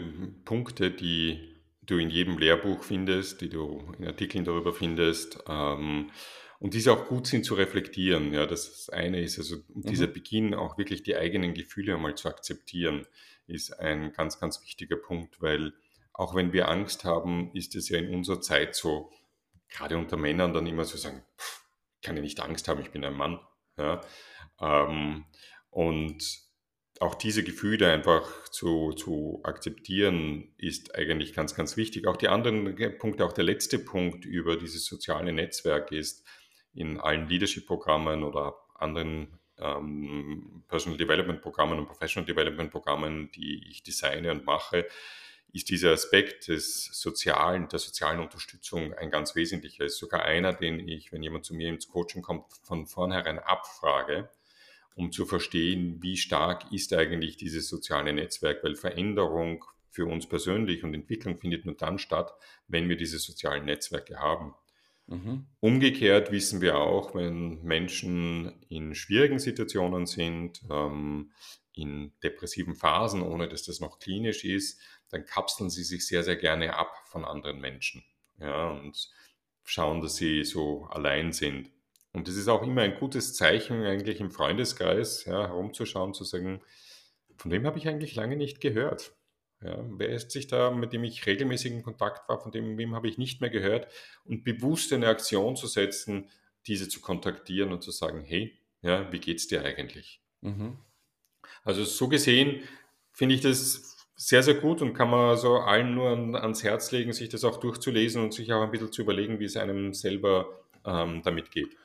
Punkte, 0.44 0.90
die 0.90 1.56
du 1.82 1.98
in 1.98 2.10
jedem 2.10 2.38
Lehrbuch 2.38 2.84
findest, 2.84 3.40
die 3.40 3.48
du 3.48 3.92
in 3.98 4.06
Artikeln 4.06 4.44
darüber 4.44 4.72
findest. 4.72 5.38
Ähm, 5.48 6.10
und 6.58 6.74
diese 6.74 6.92
auch 6.92 7.06
gut 7.06 7.26
sind 7.26 7.44
zu 7.44 7.54
reflektieren. 7.54 8.32
Ja, 8.32 8.46
das 8.46 8.88
eine 8.88 9.20
ist 9.20 9.38
also 9.38 9.56
mhm. 9.56 9.82
dieser 9.82 10.06
Beginn 10.06 10.54
auch 10.54 10.78
wirklich 10.78 11.02
die 11.02 11.16
eigenen 11.16 11.54
Gefühle 11.54 11.94
einmal 11.94 12.14
zu 12.14 12.28
akzeptieren, 12.28 13.06
ist 13.46 13.72
ein 13.78 14.12
ganz, 14.12 14.40
ganz 14.40 14.62
wichtiger 14.62 14.96
Punkt, 14.96 15.40
weil 15.40 15.72
auch 16.12 16.34
wenn 16.34 16.52
wir 16.52 16.68
Angst 16.68 17.04
haben, 17.04 17.50
ist 17.52 17.76
es 17.76 17.88
ja 17.88 17.98
in 17.98 18.14
unserer 18.14 18.40
Zeit 18.40 18.74
so, 18.74 19.10
gerade 19.68 19.98
unter 19.98 20.16
Männern 20.16 20.54
dann 20.54 20.66
immer 20.66 20.84
so 20.84 20.96
sagen, 20.96 21.22
pff, 21.38 21.65
kann 22.06 22.16
ja 22.16 22.22
nicht 22.22 22.40
Angst 22.40 22.68
haben, 22.68 22.80
ich 22.80 22.92
bin 22.92 23.04
ein 23.04 23.16
Mann. 23.16 23.40
Ja, 23.76 24.00
ähm, 24.60 25.26
und 25.70 26.22
auch 27.00 27.14
diese 27.14 27.42
Gefühle 27.42 27.92
einfach 27.92 28.48
zu, 28.48 28.92
zu 28.92 29.40
akzeptieren, 29.44 30.54
ist 30.56 30.94
eigentlich 30.94 31.34
ganz, 31.34 31.54
ganz 31.54 31.76
wichtig. 31.76 32.06
Auch 32.06 32.16
die 32.16 32.28
anderen 32.28 32.74
Punkte, 32.98 33.26
auch 33.26 33.32
der 33.32 33.44
letzte 33.44 33.78
Punkt 33.78 34.24
über 34.24 34.56
dieses 34.56 34.86
soziale 34.86 35.32
Netzwerk 35.32 35.92
ist, 35.92 36.26
in 36.72 36.98
allen 36.98 37.28
Leadership-Programmen 37.28 38.22
oder 38.22 38.54
anderen 38.74 39.38
ähm, 39.58 40.64
Personal 40.68 40.96
Development-Programmen 40.96 41.78
und 41.78 41.86
Professional 41.86 42.26
Development-Programmen, 42.26 43.30
die 43.32 43.68
ich 43.68 43.82
designe 43.82 44.30
und 44.30 44.46
mache, 44.46 44.86
ist 45.52 45.70
dieser 45.70 45.92
Aspekt 45.92 46.48
des 46.48 46.86
sozialen, 46.92 47.68
der 47.68 47.78
sozialen 47.78 48.20
Unterstützung 48.20 48.92
ein 48.94 49.10
ganz 49.10 49.34
wesentlicher. 49.34 49.84
Ist 49.84 49.98
sogar 49.98 50.22
einer, 50.22 50.52
den 50.52 50.86
ich, 50.86 51.12
wenn 51.12 51.22
jemand 51.22 51.44
zu 51.44 51.54
mir 51.54 51.68
ins 51.68 51.88
Coaching 51.88 52.22
kommt, 52.22 52.44
von 52.62 52.86
vornherein 52.86 53.38
abfrage, 53.38 54.28
um 54.94 55.12
zu 55.12 55.26
verstehen, 55.26 56.02
wie 56.02 56.16
stark 56.16 56.72
ist 56.72 56.92
eigentlich 56.92 57.36
dieses 57.36 57.68
soziale 57.68 58.12
Netzwerk, 58.12 58.62
weil 58.64 58.74
Veränderung 58.74 59.64
für 59.90 60.06
uns 60.06 60.28
persönlich 60.28 60.84
und 60.84 60.94
Entwicklung 60.94 61.38
findet 61.38 61.64
nur 61.64 61.74
dann 61.74 61.98
statt, 61.98 62.34
wenn 62.68 62.88
wir 62.88 62.96
diese 62.96 63.18
sozialen 63.18 63.64
Netzwerke 63.64 64.18
haben. 64.18 64.54
Mhm. 65.06 65.46
Umgekehrt 65.60 66.32
wissen 66.32 66.60
wir 66.60 66.76
auch, 66.76 67.14
wenn 67.14 67.62
Menschen 67.62 68.52
in 68.68 68.94
schwierigen 68.94 69.38
Situationen 69.38 70.06
sind, 70.06 70.62
ähm, 70.70 71.30
in 71.72 72.12
depressiven 72.22 72.74
Phasen, 72.74 73.22
ohne 73.22 73.48
dass 73.48 73.62
das 73.62 73.80
noch 73.80 73.98
klinisch 73.98 74.44
ist, 74.44 74.80
dann 75.10 75.24
kapseln 75.24 75.70
sie 75.70 75.84
sich 75.84 76.06
sehr, 76.06 76.22
sehr 76.22 76.36
gerne 76.36 76.76
ab 76.76 76.92
von 77.06 77.24
anderen 77.24 77.60
Menschen 77.60 78.04
ja, 78.38 78.70
und 78.70 79.10
schauen, 79.64 80.00
dass 80.00 80.16
sie 80.16 80.44
so 80.44 80.84
allein 80.90 81.32
sind. 81.32 81.70
Und 82.12 82.28
das 82.28 82.36
ist 82.36 82.48
auch 82.48 82.62
immer 82.62 82.82
ein 82.82 82.98
gutes 82.98 83.34
Zeichen 83.34 83.84
eigentlich 83.84 84.20
im 84.20 84.30
Freundeskreis, 84.30 85.26
ja, 85.26 85.48
herumzuschauen, 85.48 86.14
zu 86.14 86.24
sagen, 86.24 86.62
von 87.36 87.50
wem 87.50 87.66
habe 87.66 87.78
ich 87.78 87.88
eigentlich 87.88 88.14
lange 88.14 88.36
nicht 88.36 88.60
gehört? 88.60 89.14
Ja, 89.62 89.84
wer 89.88 90.10
ist 90.10 90.30
sich 90.30 90.46
da, 90.46 90.70
mit 90.70 90.92
dem 90.92 91.04
ich 91.04 91.26
regelmäßig 91.26 91.72
in 91.72 91.82
Kontakt 91.82 92.28
war, 92.28 92.40
von 92.40 92.52
dem 92.52 92.76
wem 92.78 92.94
habe 92.94 93.08
ich 93.08 93.18
nicht 93.18 93.40
mehr 93.40 93.50
gehört 93.50 93.90
und 94.24 94.44
bewusst 94.44 94.92
eine 94.92 95.08
Aktion 95.08 95.56
zu 95.56 95.66
setzen, 95.66 96.30
diese 96.66 96.88
zu 96.88 97.00
kontaktieren 97.00 97.72
und 97.72 97.82
zu 97.82 97.90
sagen, 97.90 98.22
hey, 98.22 98.58
ja, 98.82 99.10
wie 99.12 99.18
geht's 99.18 99.46
dir 99.46 99.64
eigentlich? 99.64 100.20
Mhm. 100.40 100.78
Also 101.64 101.84
so 101.84 102.08
gesehen 102.08 102.62
finde 103.12 103.34
ich 103.34 103.40
das 103.40 103.95
sehr, 104.16 104.42
sehr 104.42 104.54
gut 104.54 104.80
und 104.80 104.94
kann 104.94 105.10
man 105.10 105.36
so 105.36 105.58
allen 105.58 105.94
nur 105.94 106.10
ans 106.42 106.64
Herz 106.64 106.90
legen, 106.90 107.12
sich 107.12 107.28
das 107.28 107.44
auch 107.44 107.58
durchzulesen 107.58 108.22
und 108.22 108.32
sich 108.32 108.52
auch 108.52 108.62
ein 108.62 108.70
bisschen 108.70 108.90
zu 108.90 109.02
überlegen, 109.02 109.38
wie 109.38 109.44
es 109.44 109.56
einem 109.56 109.92
selber 109.92 110.48
ähm, 110.86 111.20
damit 111.22 111.50
geht. 111.50 111.76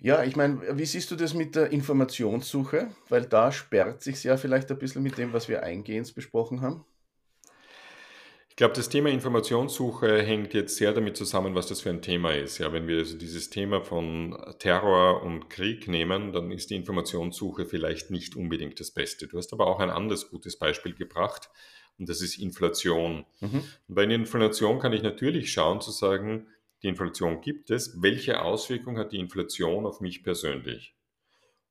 Ja, 0.00 0.22
ich 0.22 0.36
meine, 0.36 0.78
wie 0.78 0.84
siehst 0.84 1.10
du 1.10 1.16
das 1.16 1.34
mit 1.34 1.56
der 1.56 1.70
Informationssuche? 1.70 2.88
Weil 3.08 3.26
da 3.26 3.50
sperrt 3.52 4.02
sich 4.02 4.22
ja 4.24 4.36
vielleicht 4.36 4.70
ein 4.70 4.78
bisschen 4.78 5.02
mit 5.02 5.18
dem, 5.18 5.32
was 5.32 5.48
wir 5.48 5.62
eingehend 5.62 6.14
besprochen 6.14 6.60
haben. 6.60 6.84
Ich 8.54 8.58
glaube, 8.58 8.74
das 8.74 8.88
Thema 8.88 9.10
Informationssuche 9.10 10.22
hängt 10.22 10.54
jetzt 10.54 10.76
sehr 10.76 10.92
damit 10.92 11.16
zusammen, 11.16 11.56
was 11.56 11.66
das 11.66 11.80
für 11.80 11.90
ein 11.90 12.02
Thema 12.02 12.30
ist. 12.34 12.58
Ja, 12.58 12.72
wenn 12.72 12.86
wir 12.86 12.98
also 12.98 13.18
dieses 13.18 13.50
Thema 13.50 13.80
von 13.80 14.38
Terror 14.60 15.24
und 15.24 15.50
Krieg 15.50 15.88
nehmen, 15.88 16.32
dann 16.32 16.52
ist 16.52 16.70
die 16.70 16.76
Informationssuche 16.76 17.66
vielleicht 17.66 18.12
nicht 18.12 18.36
unbedingt 18.36 18.78
das 18.78 18.92
Beste. 18.92 19.26
Du 19.26 19.38
hast 19.38 19.52
aber 19.52 19.66
auch 19.66 19.80
ein 19.80 19.90
anderes 19.90 20.30
gutes 20.30 20.56
Beispiel 20.56 20.94
gebracht 20.94 21.50
und 21.98 22.08
das 22.08 22.20
ist 22.20 22.38
Inflation. 22.38 23.26
Mhm. 23.40 23.64
Und 23.88 23.94
bei 23.96 24.04
Inflation 24.04 24.78
kann 24.78 24.92
ich 24.92 25.02
natürlich 25.02 25.50
schauen 25.52 25.80
zu 25.80 25.90
sagen, 25.90 26.46
die 26.84 26.86
Inflation 26.86 27.40
gibt 27.40 27.72
es, 27.72 28.00
welche 28.02 28.40
Auswirkungen 28.40 28.98
hat 28.98 29.10
die 29.10 29.18
Inflation 29.18 29.84
auf 29.84 30.00
mich 30.00 30.22
persönlich? 30.22 30.94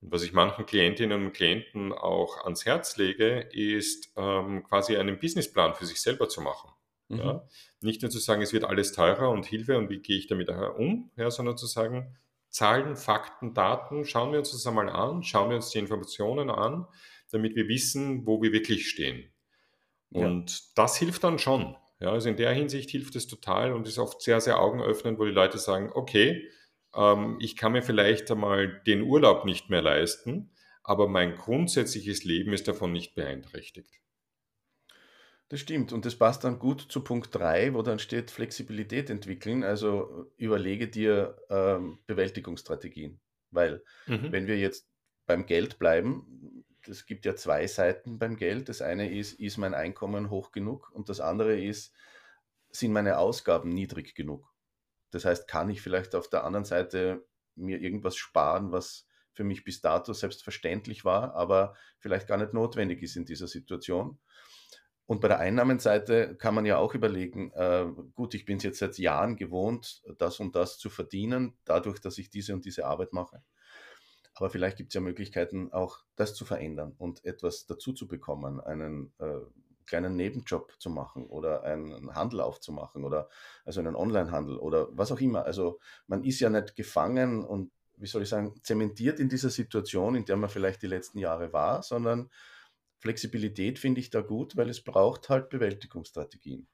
Und 0.01 0.11
was 0.11 0.23
ich 0.23 0.33
manchen 0.33 0.65
Klientinnen 0.65 1.27
und 1.27 1.31
Klienten 1.31 1.93
auch 1.93 2.43
ans 2.43 2.65
Herz 2.65 2.97
lege, 2.97 3.47
ist 3.53 4.11
ähm, 4.17 4.63
quasi 4.63 4.97
einen 4.97 5.17
Businessplan 5.17 5.75
für 5.75 5.85
sich 5.85 6.01
selber 6.01 6.27
zu 6.27 6.41
machen. 6.41 6.72
Mhm. 7.10 7.17
Ja? 7.17 7.48
Nicht 7.81 8.01
nur 8.01 8.12
zu 8.12 8.19
sagen, 8.19 8.41
es 8.41 8.53
wird 8.53 8.63
alles 8.63 8.93
teurer 8.93 9.29
und 9.29 9.45
Hilfe 9.45 9.77
und 9.77 9.89
wie 9.89 10.00
gehe 10.00 10.17
ich 10.17 10.27
damit 10.27 10.50
um, 10.50 11.12
ja, 11.15 11.29
sondern 11.31 11.57
zu 11.57 11.65
sagen, 11.65 12.17
Zahlen, 12.50 12.95
Fakten, 12.95 13.53
Daten, 13.53 14.05
schauen 14.05 14.31
wir 14.31 14.39
uns 14.39 14.51
das 14.51 14.67
einmal 14.67 14.89
an, 14.89 15.24
schauen 15.24 15.50
wir 15.50 15.55
uns 15.55 15.72
die 15.72 15.79
Informationen 15.79 16.50
an, 16.50 16.86
damit 17.31 17.55
wir 17.55 17.67
wissen, 17.67 18.27
wo 18.27 18.41
wir 18.41 18.51
wirklich 18.53 18.88
stehen. 18.89 19.33
Und 20.12 20.51
ja. 20.51 20.57
das 20.75 20.98
hilft 20.98 21.24
dann 21.24 21.39
schon. 21.39 21.75
Ja, 22.00 22.12
also 22.12 22.29
in 22.29 22.36
der 22.36 22.51
Hinsicht 22.51 22.91
hilft 22.91 23.15
es 23.15 23.27
total 23.27 23.74
und 23.74 23.88
ist 23.88 23.98
oft 23.98 24.22
sehr, 24.22 24.41
sehr 24.41 24.60
augenöffnend, 24.60 25.17
wo 25.17 25.25
die 25.25 25.31
Leute 25.31 25.57
sagen, 25.57 25.89
okay, 25.93 26.48
ähm, 26.95 27.38
ich 27.39 27.55
kann 27.55 27.72
mir 27.72 27.81
vielleicht 27.81 28.29
einmal 28.29 28.81
den 28.86 29.01
Urlaub 29.01 29.45
nicht 29.45 29.69
mehr 29.69 29.81
leisten, 29.81 30.51
aber 30.83 31.07
mein 31.07 31.36
grundsätzliches 31.36 32.24
Leben 32.24 32.53
ist 32.53 32.67
davon 32.67 32.91
nicht 32.91 33.15
beeinträchtigt. 33.15 34.02
Das 35.53 35.60
stimmt 35.60 35.93
und 35.93 36.03
das 36.03 36.15
passt 36.15 36.43
dann 36.45 36.57
gut 36.57 36.81
zu 36.81 37.03
Punkt 37.03 37.36
3, 37.36 37.75
wo 37.75 37.83
dann 37.83 38.00
steht 38.00 38.31
Flexibilität 38.31 39.12
entwickeln, 39.12 39.63
also 39.63 40.25
überlege 40.36 40.88
dir 40.88 41.38
ähm, 41.48 42.00
Bewältigungsstrategien, 42.07 43.22
weil 43.51 43.83
mhm. 44.07 44.31
wenn 44.31 44.48
wir 44.48 44.57
jetzt 44.57 44.89
beim 45.27 45.45
Geld 45.45 45.77
bleiben, 45.77 46.65
es 46.88 47.05
gibt 47.05 47.24
ja 47.25 47.36
zwei 47.36 47.67
Seiten 47.67 48.17
beim 48.17 48.36
Geld. 48.36 48.67
Das 48.67 48.81
eine 48.81 49.15
ist, 49.15 49.33
ist 49.33 49.57
mein 49.57 49.75
Einkommen 49.75 50.31
hoch 50.31 50.51
genug 50.51 50.89
und 50.89 51.07
das 51.07 51.19
andere 51.19 51.62
ist, 51.62 51.93
sind 52.72 52.91
meine 52.91 53.19
Ausgaben 53.19 53.69
niedrig 53.69 54.15
genug. 54.15 54.51
Das 55.12 55.24
heißt, 55.24 55.48
kann 55.48 55.69
ich 55.69 55.83
vielleicht 55.83 56.15
auf 56.15 56.27
der 56.29 56.45
anderen 56.45 56.65
Seite 56.65 57.27
mir 57.53 57.79
irgendwas 57.79 58.15
sparen, 58.15 58.72
was 58.72 59.05
für 59.33 59.43
mich 59.43 59.63
bis 59.63 59.81
dato 59.81 60.13
selbstverständlich 60.13 61.05
war, 61.05 61.36
aber 61.36 61.75
vielleicht 62.00 62.27
gar 62.27 62.39
nicht 62.39 62.53
notwendig 62.53 63.03
ist 63.03 63.17
in 63.17 63.25
dieser 63.25 63.48
Situation. 63.48 64.17
Und 65.05 65.19
bei 65.19 65.27
der 65.27 65.39
Einnahmenseite 65.39 66.36
kann 66.38 66.55
man 66.55 66.65
ja 66.65 66.77
auch 66.77 66.93
überlegen, 66.95 67.51
äh, 67.51 67.86
gut, 68.15 68.33
ich 68.33 68.45
bin 68.45 68.57
es 68.57 68.63
jetzt 68.63 68.79
seit 68.79 68.98
Jahren 68.98 69.36
gewohnt, 69.36 70.01
das 70.17 70.39
und 70.39 70.55
das 70.55 70.77
zu 70.77 70.89
verdienen, 70.89 71.57
dadurch, 71.65 72.00
dass 72.00 72.17
ich 72.17 72.29
diese 72.29 72.53
und 72.53 72.63
diese 72.65 72.86
Arbeit 72.86 73.12
mache. 73.12 73.43
Aber 74.36 74.50
vielleicht 74.50 74.77
gibt 74.77 74.89
es 74.89 74.95
ja 74.95 75.01
Möglichkeiten, 75.01 75.72
auch 75.72 76.00
das 76.15 76.33
zu 76.33 76.45
verändern 76.45 76.95
und 76.98 77.24
etwas 77.25 77.65
dazu 77.65 77.93
zu 77.93 78.07
bekommen, 78.07 78.60
einen 78.62 79.13
äh, 79.19 79.41
kleinen 79.86 80.15
Nebenjob 80.15 80.74
zu 80.79 80.89
machen 80.89 81.27
oder 81.27 81.63
einen 81.63 82.15
Handel 82.15 82.41
aufzumachen 82.41 83.03
oder 83.03 83.29
also 83.65 83.79
einen 83.79 83.95
Onlinehandel 83.95 84.57
oder 84.57 84.88
was 84.91 85.12
auch 85.12 85.19
immer. 85.19 85.45
Also 85.45 85.79
man 86.07 86.24
ist 86.24 86.39
ja 86.39 86.50
nicht 86.50 86.75
gefangen 86.75 87.43
und 87.43 87.72
wie 87.98 88.07
soll 88.07 88.24
ich 88.24 88.29
sagen, 88.29 88.55
zementiert 88.63 89.19
in 89.19 89.29
dieser 89.29 89.50
Situation, 89.50 90.15
in 90.15 90.25
der 90.25 90.38
man 90.38 90.50
vielleicht 90.50 90.81
die 90.81 90.88
letzten 90.88 91.19
Jahre 91.19 91.53
war, 91.53 91.83
sondern 91.83 92.29
Flexibilität 93.03 93.79
finde 93.79 94.00
ich 94.00 94.12
da 94.12 94.22
gut, 94.22 94.55
weil 94.55 94.69
es 94.69 94.81
braucht 94.81 95.27
halt 95.27 95.50
Bewältigungsstrategien. 95.50 96.69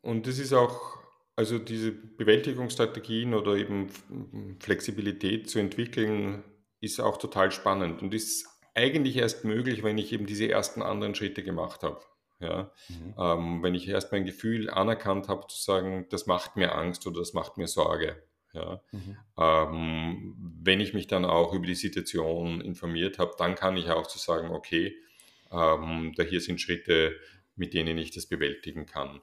Und 0.00 0.26
das 0.26 0.38
ist 0.38 0.54
auch, 0.54 0.98
also 1.36 1.58
diese 1.58 1.92
Bewältigungsstrategien 1.92 3.34
oder 3.34 3.56
eben 3.56 3.90
Flexibilität 4.60 5.50
zu 5.50 5.58
entwickeln, 5.58 6.42
ist 6.80 7.00
auch 7.00 7.18
total 7.18 7.52
spannend 7.52 8.00
und 8.00 8.14
ist 8.14 8.48
eigentlich 8.74 9.18
erst 9.18 9.44
möglich, 9.44 9.82
wenn 9.82 9.98
ich 9.98 10.10
eben 10.14 10.24
diese 10.24 10.48
ersten 10.48 10.80
anderen 10.80 11.14
Schritte 11.14 11.42
gemacht 11.42 11.82
habe. 11.82 12.00
Ja? 12.40 12.72
Mhm. 12.88 13.14
Ähm, 13.18 13.62
wenn 13.62 13.74
ich 13.74 13.86
erst 13.86 14.10
mein 14.10 14.24
Gefühl 14.24 14.70
anerkannt 14.70 15.28
habe, 15.28 15.46
zu 15.48 15.62
sagen, 15.62 16.06
das 16.08 16.26
macht 16.26 16.56
mir 16.56 16.74
Angst 16.74 17.06
oder 17.06 17.20
das 17.20 17.34
macht 17.34 17.58
mir 17.58 17.68
Sorge. 17.68 18.22
Ja? 18.54 18.80
Mhm. 18.90 19.18
Ähm, 19.36 20.34
wenn 20.62 20.80
ich 20.80 20.94
mich 20.94 21.08
dann 21.08 21.26
auch 21.26 21.52
über 21.52 21.66
die 21.66 21.74
Situation 21.74 22.62
informiert 22.62 23.18
habe, 23.18 23.34
dann 23.36 23.54
kann 23.54 23.76
ich 23.76 23.90
auch 23.90 24.06
zu 24.06 24.18
sagen, 24.18 24.48
okay, 24.48 24.96
ähm, 25.52 26.12
da 26.16 26.22
hier 26.22 26.40
sind 26.40 26.60
Schritte, 26.60 27.16
mit 27.56 27.74
denen 27.74 27.98
ich 27.98 28.10
das 28.10 28.26
bewältigen 28.26 28.86
kann. 28.86 29.20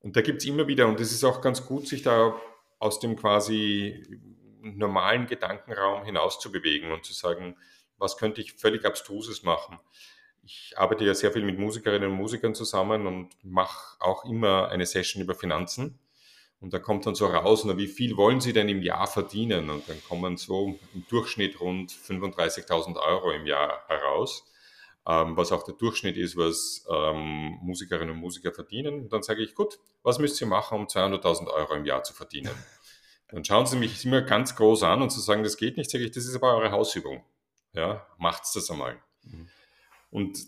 Und 0.00 0.16
da 0.16 0.20
gibt 0.20 0.42
es 0.42 0.48
immer 0.48 0.66
wieder, 0.66 0.88
und 0.88 1.00
es 1.00 1.12
ist 1.12 1.24
auch 1.24 1.40
ganz 1.40 1.66
gut, 1.66 1.86
sich 1.86 2.02
da 2.02 2.40
aus 2.78 2.98
dem 2.98 3.16
quasi 3.16 4.20
normalen 4.60 5.26
Gedankenraum 5.26 6.04
hinaus 6.04 6.40
zu 6.40 6.50
bewegen 6.50 6.92
und 6.92 7.04
zu 7.04 7.12
sagen, 7.12 7.56
was 7.98 8.16
könnte 8.16 8.40
ich 8.40 8.54
völlig 8.54 8.84
Abstruses 8.84 9.42
machen. 9.42 9.78
Ich 10.42 10.74
arbeite 10.76 11.04
ja 11.04 11.14
sehr 11.14 11.30
viel 11.32 11.44
mit 11.44 11.58
Musikerinnen 11.58 12.10
und 12.10 12.16
Musikern 12.16 12.54
zusammen 12.54 13.06
und 13.06 13.30
mache 13.44 13.96
auch 14.00 14.24
immer 14.24 14.68
eine 14.68 14.86
Session 14.86 15.22
über 15.22 15.34
Finanzen. 15.34 16.00
Und 16.60 16.72
da 16.72 16.78
kommt 16.78 17.06
dann 17.06 17.14
so 17.14 17.26
raus, 17.26 17.64
na, 17.64 17.76
wie 17.76 17.88
viel 17.88 18.16
wollen 18.16 18.40
Sie 18.40 18.52
denn 18.52 18.68
im 18.68 18.82
Jahr 18.82 19.06
verdienen? 19.06 19.70
Und 19.70 19.88
dann 19.88 20.02
kommen 20.04 20.36
so 20.36 20.78
im 20.94 21.06
Durchschnitt 21.08 21.60
rund 21.60 21.92
35.000 21.92 23.00
Euro 23.00 23.32
im 23.32 23.46
Jahr 23.46 23.84
heraus, 23.88 24.44
ähm, 25.06 25.36
was 25.36 25.52
auch 25.52 25.62
der 25.64 25.74
Durchschnitt 25.74 26.16
ist, 26.16 26.36
was 26.36 26.86
ähm, 26.90 27.58
Musikerinnen 27.62 28.14
und 28.14 28.20
Musiker 28.20 28.52
verdienen. 28.52 29.02
Und 29.02 29.12
dann 29.12 29.22
sage 29.22 29.42
ich, 29.42 29.54
gut, 29.54 29.78
was 30.02 30.18
müsst 30.18 30.40
ihr 30.40 30.46
machen, 30.46 30.78
um 30.78 30.86
200.000 30.86 31.48
Euro 31.48 31.74
im 31.74 31.84
Jahr 31.84 32.02
zu 32.02 32.14
verdienen? 32.14 32.52
Dann 33.28 33.46
schauen 33.46 33.64
sie 33.64 33.78
mich 33.78 34.04
immer 34.04 34.20
ganz 34.20 34.56
groß 34.56 34.82
an 34.82 35.00
und 35.00 35.08
zu 35.08 35.18
sagen, 35.18 35.42
das 35.42 35.56
geht 35.56 35.78
nicht, 35.78 35.90
sage 35.90 36.04
ich, 36.04 36.10
das 36.10 36.26
ist 36.26 36.36
aber 36.36 36.54
eure 36.54 36.70
Hausübung. 36.70 37.24
Ja, 37.72 38.06
macht's 38.18 38.52
das 38.52 38.70
einmal. 38.70 39.00
Mhm. 39.22 39.48
Und 40.10 40.38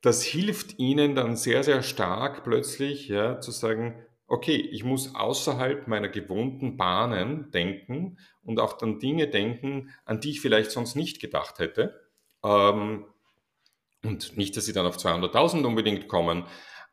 das 0.00 0.22
hilft 0.22 0.78
ihnen 0.78 1.14
dann 1.14 1.36
sehr, 1.36 1.62
sehr 1.62 1.82
stark 1.82 2.42
plötzlich, 2.42 3.08
ja, 3.08 3.38
zu 3.40 3.50
sagen, 3.50 4.02
okay, 4.26 4.56
ich 4.56 4.84
muss 4.84 5.14
außerhalb 5.14 5.86
meiner 5.86 6.08
gewohnten 6.08 6.76
Bahnen 6.76 7.50
denken 7.50 8.18
und 8.42 8.60
auch 8.60 8.74
dann 8.74 8.98
Dinge 8.98 9.28
denken, 9.28 9.90
an 10.04 10.20
die 10.20 10.30
ich 10.30 10.40
vielleicht 10.40 10.70
sonst 10.70 10.94
nicht 10.94 11.20
gedacht 11.20 11.58
hätte. 11.58 12.00
Ähm, 12.42 13.04
und 14.04 14.36
nicht, 14.36 14.56
dass 14.56 14.66
sie 14.66 14.72
dann 14.72 14.86
auf 14.86 14.96
200.000 14.96 15.64
unbedingt 15.64 16.08
kommen, 16.08 16.44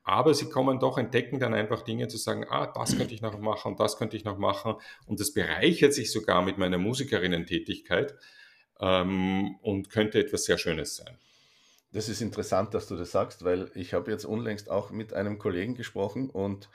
aber 0.03 0.33
sie 0.33 0.49
kommen 0.49 0.79
doch, 0.79 0.97
entdecken 0.97 1.39
dann 1.39 1.53
einfach 1.53 1.83
Dinge 1.83 2.07
zu 2.07 2.17
sagen, 2.17 2.45
ah, 2.49 2.67
das 2.67 2.97
könnte 2.97 3.13
ich 3.13 3.21
noch 3.21 3.37
machen, 3.37 3.75
das 3.77 3.97
könnte 3.97 4.17
ich 4.17 4.23
noch 4.23 4.37
machen. 4.37 4.75
Und 5.05 5.19
das 5.19 5.33
bereichert 5.33 5.93
sich 5.93 6.11
sogar 6.11 6.41
mit 6.41 6.57
meiner 6.57 6.79
Musikerinnen-Tätigkeit 6.79 8.15
ähm, 8.79 9.57
und 9.61 9.89
könnte 9.89 10.19
etwas 10.19 10.45
sehr 10.45 10.57
Schönes 10.57 10.95
sein. 10.95 11.17
Das 11.93 12.07
ist 12.07 12.21
interessant, 12.21 12.73
dass 12.73 12.87
du 12.87 12.95
das 12.95 13.11
sagst, 13.11 13.43
weil 13.43 13.69
ich 13.75 13.93
habe 13.93 14.11
jetzt 14.11 14.25
unlängst 14.25 14.71
auch 14.71 14.91
mit 14.91 15.13
einem 15.13 15.37
Kollegen 15.37 15.75
gesprochen 15.75 16.29
und 16.29 16.69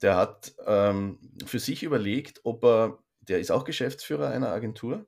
der 0.00 0.16
hat 0.16 0.54
ähm, 0.66 1.18
für 1.44 1.58
sich 1.58 1.82
überlegt, 1.82 2.40
ob 2.44 2.64
er, 2.64 2.98
der 3.20 3.38
ist 3.38 3.52
auch 3.52 3.64
Geschäftsführer 3.64 4.30
einer 4.30 4.48
Agentur 4.48 5.04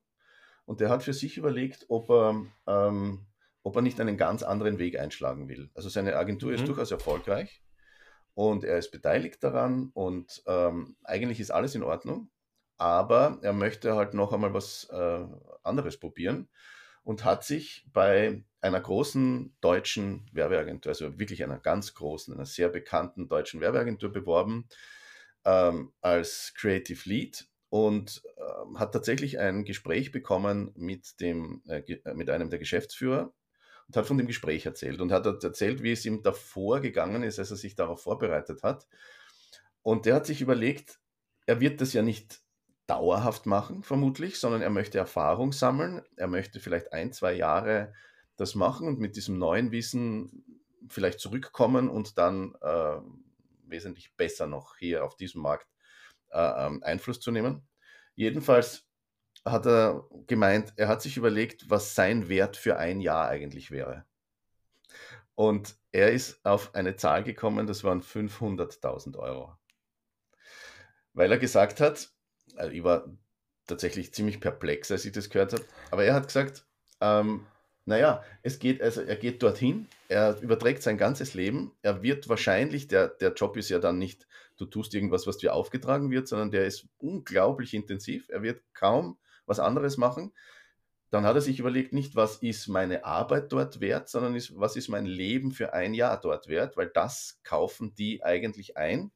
und 0.66 0.80
der 0.80 0.90
hat 0.90 1.02
für 1.02 1.14
sich 1.14 1.38
überlegt, 1.38 1.86
ob 1.88 2.10
er, 2.10 2.44
ähm, 2.66 3.26
ob 3.64 3.76
er 3.76 3.82
nicht 3.82 3.98
einen 3.98 4.16
ganz 4.16 4.42
anderen 4.42 4.78
Weg 4.78 4.98
einschlagen 4.98 5.48
will. 5.48 5.70
Also 5.74 5.88
seine 5.88 6.16
Agentur 6.16 6.50
mhm. 6.50 6.56
ist 6.56 6.68
durchaus 6.68 6.90
erfolgreich 6.90 7.62
und 8.34 8.62
er 8.62 8.78
ist 8.78 8.92
beteiligt 8.92 9.42
daran 9.42 9.90
und 9.94 10.42
ähm, 10.46 10.96
eigentlich 11.02 11.40
ist 11.40 11.50
alles 11.50 11.74
in 11.74 11.82
Ordnung, 11.82 12.30
aber 12.76 13.38
er 13.42 13.54
möchte 13.54 13.96
halt 13.96 14.14
noch 14.14 14.32
einmal 14.32 14.52
was 14.52 14.88
äh, 14.92 15.24
anderes 15.62 15.98
probieren 15.98 16.48
und 17.04 17.24
hat 17.24 17.44
sich 17.44 17.86
bei 17.92 18.44
einer 18.60 18.80
großen 18.80 19.56
deutschen 19.60 20.28
Werbeagentur, 20.32 20.90
also 20.90 21.18
wirklich 21.18 21.42
einer 21.42 21.58
ganz 21.58 21.94
großen, 21.94 22.34
einer 22.34 22.46
sehr 22.46 22.68
bekannten 22.68 23.28
deutschen 23.28 23.60
Werbeagentur 23.60 24.12
beworben 24.12 24.68
ähm, 25.46 25.92
als 26.02 26.52
Creative 26.54 27.08
Lead 27.08 27.46
und 27.70 28.22
äh, 28.36 28.78
hat 28.78 28.92
tatsächlich 28.92 29.38
ein 29.38 29.64
Gespräch 29.64 30.12
bekommen 30.12 30.72
mit, 30.76 31.18
dem, 31.20 31.62
äh, 31.66 31.82
mit 32.14 32.28
einem 32.28 32.50
der 32.50 32.58
Geschäftsführer 32.58 33.32
und 33.86 33.96
hat 33.96 34.06
von 34.06 34.18
dem 34.18 34.26
Gespräch 34.26 34.66
erzählt 34.66 35.00
und 35.00 35.12
hat 35.12 35.26
erzählt, 35.26 35.82
wie 35.82 35.92
es 35.92 36.04
ihm 36.04 36.22
davor 36.22 36.80
gegangen 36.80 37.22
ist, 37.22 37.38
als 37.38 37.50
er 37.50 37.56
sich 37.56 37.74
darauf 37.74 38.02
vorbereitet 38.02 38.62
hat. 38.62 38.86
Und 39.82 40.06
der 40.06 40.16
hat 40.16 40.26
sich 40.26 40.40
überlegt, 40.40 40.98
er 41.46 41.60
wird 41.60 41.80
das 41.80 41.92
ja 41.92 42.02
nicht 42.02 42.40
dauerhaft 42.86 43.46
machen, 43.46 43.82
vermutlich, 43.82 44.38
sondern 44.38 44.62
er 44.62 44.70
möchte 44.70 44.98
Erfahrung 44.98 45.52
sammeln. 45.52 46.02
Er 46.16 46.26
möchte 46.26 46.60
vielleicht 46.60 46.92
ein, 46.92 47.12
zwei 47.12 47.34
Jahre 47.34 47.92
das 48.36 48.54
machen 48.54 48.88
und 48.88 48.98
mit 48.98 49.16
diesem 49.16 49.38
neuen 49.38 49.70
Wissen 49.70 50.44
vielleicht 50.88 51.20
zurückkommen 51.20 51.88
und 51.88 52.18
dann 52.18 52.54
äh, 52.60 52.98
wesentlich 53.66 54.14
besser 54.16 54.46
noch 54.46 54.76
hier 54.76 55.04
auf 55.04 55.16
diesem 55.16 55.42
Markt 55.42 55.68
äh, 56.30 56.66
ähm, 56.66 56.82
Einfluss 56.82 57.20
zu 57.20 57.30
nehmen. 57.30 57.66
Jedenfalls 58.14 58.83
hat 59.44 59.66
er 59.66 60.08
gemeint, 60.26 60.72
er 60.76 60.88
hat 60.88 61.02
sich 61.02 61.16
überlegt, 61.16 61.68
was 61.68 61.94
sein 61.94 62.28
Wert 62.28 62.56
für 62.56 62.76
ein 62.76 63.00
Jahr 63.00 63.28
eigentlich 63.28 63.70
wäre. 63.70 64.04
Und 65.34 65.76
er 65.92 66.12
ist 66.12 66.44
auf 66.44 66.74
eine 66.74 66.96
Zahl 66.96 67.24
gekommen, 67.24 67.66
das 67.66 67.84
waren 67.84 68.02
500.000 68.02 69.18
Euro. 69.18 69.56
Weil 71.12 71.30
er 71.30 71.38
gesagt 71.38 71.80
hat, 71.80 72.10
also 72.56 72.72
ich 72.72 72.84
war 72.84 73.06
tatsächlich 73.66 74.12
ziemlich 74.14 74.40
perplex, 74.40 74.90
als 74.90 75.04
ich 75.04 75.12
das 75.12 75.30
gehört 75.30 75.52
habe, 75.52 75.64
aber 75.90 76.04
er 76.04 76.14
hat 76.14 76.26
gesagt, 76.26 76.66
ähm, 77.00 77.46
naja, 77.86 78.24
es 78.42 78.58
geht, 78.58 78.80
also 78.80 79.02
er 79.02 79.16
geht 79.16 79.42
dorthin, 79.42 79.88
er 80.08 80.40
überträgt 80.40 80.82
sein 80.82 80.96
ganzes 80.96 81.34
Leben, 81.34 81.72
er 81.82 82.02
wird 82.02 82.28
wahrscheinlich, 82.28 82.88
der, 82.88 83.08
der 83.08 83.34
Job 83.34 83.56
ist 83.56 83.68
ja 83.68 83.78
dann 83.78 83.98
nicht, 83.98 84.26
du 84.56 84.64
tust 84.64 84.94
irgendwas, 84.94 85.26
was 85.26 85.38
dir 85.38 85.54
aufgetragen 85.54 86.10
wird, 86.10 86.28
sondern 86.28 86.50
der 86.50 86.66
ist 86.66 86.86
unglaublich 86.98 87.74
intensiv, 87.74 88.28
er 88.30 88.42
wird 88.42 88.62
kaum 88.72 89.18
was 89.46 89.60
anderes 89.60 89.96
machen. 89.96 90.32
Dann 91.10 91.24
hat 91.24 91.36
er 91.36 91.42
sich 91.42 91.60
überlegt, 91.60 91.92
nicht 91.92 92.16
was 92.16 92.38
ist 92.38 92.66
meine 92.68 93.04
Arbeit 93.04 93.52
dort 93.52 93.80
wert, 93.80 94.08
sondern 94.08 94.34
ist, 94.34 94.58
was 94.58 94.76
ist 94.76 94.88
mein 94.88 95.06
Leben 95.06 95.52
für 95.52 95.72
ein 95.72 95.94
Jahr 95.94 96.20
dort 96.20 96.48
wert, 96.48 96.76
weil 96.76 96.88
das 96.88 97.40
kaufen 97.44 97.94
die 97.94 98.24
eigentlich 98.24 98.76
ein. 98.76 99.12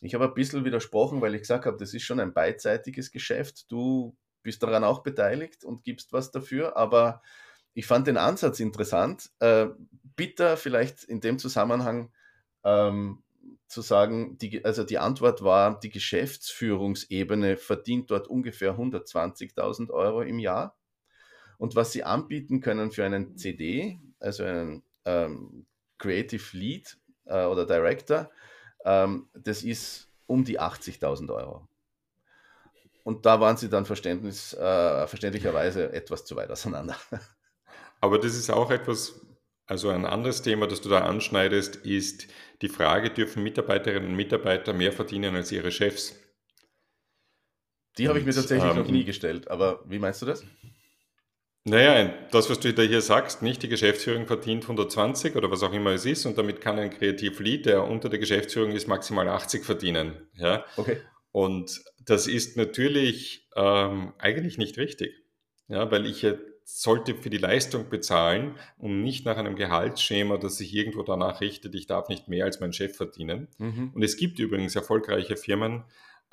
Ich 0.00 0.14
habe 0.14 0.24
ein 0.24 0.34
bisschen 0.34 0.64
widersprochen, 0.64 1.20
weil 1.20 1.34
ich 1.34 1.42
gesagt 1.42 1.66
habe, 1.66 1.76
das 1.76 1.94
ist 1.94 2.02
schon 2.02 2.18
ein 2.18 2.32
beidseitiges 2.32 3.12
Geschäft. 3.12 3.70
Du 3.70 4.16
bist 4.42 4.62
daran 4.62 4.84
auch 4.84 5.02
beteiligt 5.02 5.64
und 5.64 5.84
gibst 5.84 6.12
was 6.12 6.30
dafür, 6.30 6.76
aber 6.76 7.22
ich 7.74 7.86
fand 7.86 8.06
den 8.06 8.16
Ansatz 8.16 8.58
interessant. 8.60 9.30
Äh, 9.38 9.68
bitter 10.16 10.56
vielleicht 10.56 11.04
in 11.04 11.20
dem 11.20 11.38
Zusammenhang 11.38 12.12
ähm, 12.64 13.22
zu 13.72 13.80
sagen, 13.80 14.38
die, 14.38 14.64
also 14.64 14.84
die 14.84 14.98
Antwort 14.98 15.42
war, 15.42 15.80
die 15.80 15.90
Geschäftsführungsebene 15.90 17.56
verdient 17.56 18.10
dort 18.10 18.28
ungefähr 18.28 18.76
120.000 18.76 19.90
Euro 19.90 20.22
im 20.22 20.38
Jahr. 20.38 20.76
Und 21.58 21.74
was 21.74 21.92
sie 21.92 22.04
anbieten 22.04 22.60
können 22.60 22.90
für 22.90 23.04
einen 23.04 23.36
CD, 23.36 24.00
also 24.20 24.44
einen 24.44 24.82
ähm, 25.04 25.66
Creative 25.98 26.56
Lead 26.56 26.98
äh, 27.24 27.44
oder 27.44 27.66
Director, 27.66 28.30
ähm, 28.84 29.28
das 29.34 29.62
ist 29.62 30.08
um 30.26 30.44
die 30.44 30.60
80.000 30.60 31.32
Euro. 31.34 31.68
Und 33.04 33.26
da 33.26 33.40
waren 33.40 33.56
sie 33.56 33.68
dann 33.68 33.86
Verständnis, 33.86 34.54
äh, 34.54 35.06
verständlicherweise 35.06 35.92
etwas 35.92 36.24
zu 36.24 36.36
weit 36.36 36.50
auseinander. 36.50 36.96
Aber 38.00 38.18
das 38.18 38.34
ist 38.34 38.50
auch 38.50 38.70
etwas, 38.70 39.20
also 39.66 39.88
ein 39.88 40.04
anderes 40.04 40.42
Thema, 40.42 40.66
das 40.66 40.80
du 40.80 40.88
da 40.88 41.00
anschneidest, 41.00 41.76
ist 41.76 42.28
die 42.62 42.68
Frage, 42.68 43.10
dürfen 43.10 43.42
Mitarbeiterinnen 43.42 44.10
und 44.10 44.16
Mitarbeiter 44.16 44.72
mehr 44.72 44.92
verdienen 44.92 45.34
als 45.34 45.52
ihre 45.52 45.70
Chefs? 45.70 46.18
Die 47.98 48.08
habe 48.08 48.18
ich 48.18 48.24
mir 48.24 48.32
tatsächlich 48.32 48.70
ähm, 48.70 48.78
noch 48.78 48.88
nie 48.88 49.04
gestellt, 49.04 49.48
aber 49.48 49.84
wie 49.86 49.98
meinst 49.98 50.22
du 50.22 50.26
das? 50.26 50.44
Naja, 51.64 52.12
das, 52.32 52.50
was 52.50 52.58
du 52.58 52.72
da 52.74 52.82
hier 52.82 53.02
sagst, 53.02 53.42
nicht 53.42 53.62
die 53.62 53.68
Geschäftsführung 53.68 54.26
verdient 54.26 54.64
120 54.64 55.36
oder 55.36 55.50
was 55.50 55.62
auch 55.62 55.72
immer 55.72 55.90
es 55.92 56.04
ist 56.06 56.26
und 56.26 56.36
damit 56.36 56.60
kann 56.60 56.78
ein 56.78 56.90
Kreativlead, 56.90 57.66
der 57.66 57.84
unter 57.84 58.08
der 58.08 58.18
Geschäftsführung 58.18 58.72
ist, 58.72 58.88
maximal 58.88 59.28
80 59.28 59.64
verdienen. 59.64 60.28
Ja? 60.34 60.64
Okay. 60.76 60.98
Und 61.30 61.84
das 62.04 62.26
ist 62.26 62.56
natürlich 62.56 63.48
ähm, 63.54 64.12
eigentlich 64.18 64.58
nicht 64.58 64.76
richtig, 64.76 65.14
ja, 65.68 65.88
weil 65.90 66.04
ich 66.06 66.26
sollte 66.74 67.14
für 67.14 67.28
die 67.28 67.38
Leistung 67.38 67.90
bezahlen 67.90 68.56
und 68.78 69.02
nicht 69.02 69.26
nach 69.26 69.36
einem 69.36 69.56
Gehaltsschema, 69.56 70.38
das 70.38 70.56
sich 70.56 70.74
irgendwo 70.74 71.02
danach 71.02 71.40
richtet, 71.40 71.74
ich 71.74 71.86
darf 71.86 72.08
nicht 72.08 72.28
mehr 72.28 72.46
als 72.46 72.60
mein 72.60 72.72
Chef 72.72 72.96
verdienen. 72.96 73.48
Mhm. 73.58 73.92
Und 73.94 74.02
es 74.02 74.16
gibt 74.16 74.38
übrigens 74.38 74.74
erfolgreiche 74.74 75.36
Firmen, 75.36 75.84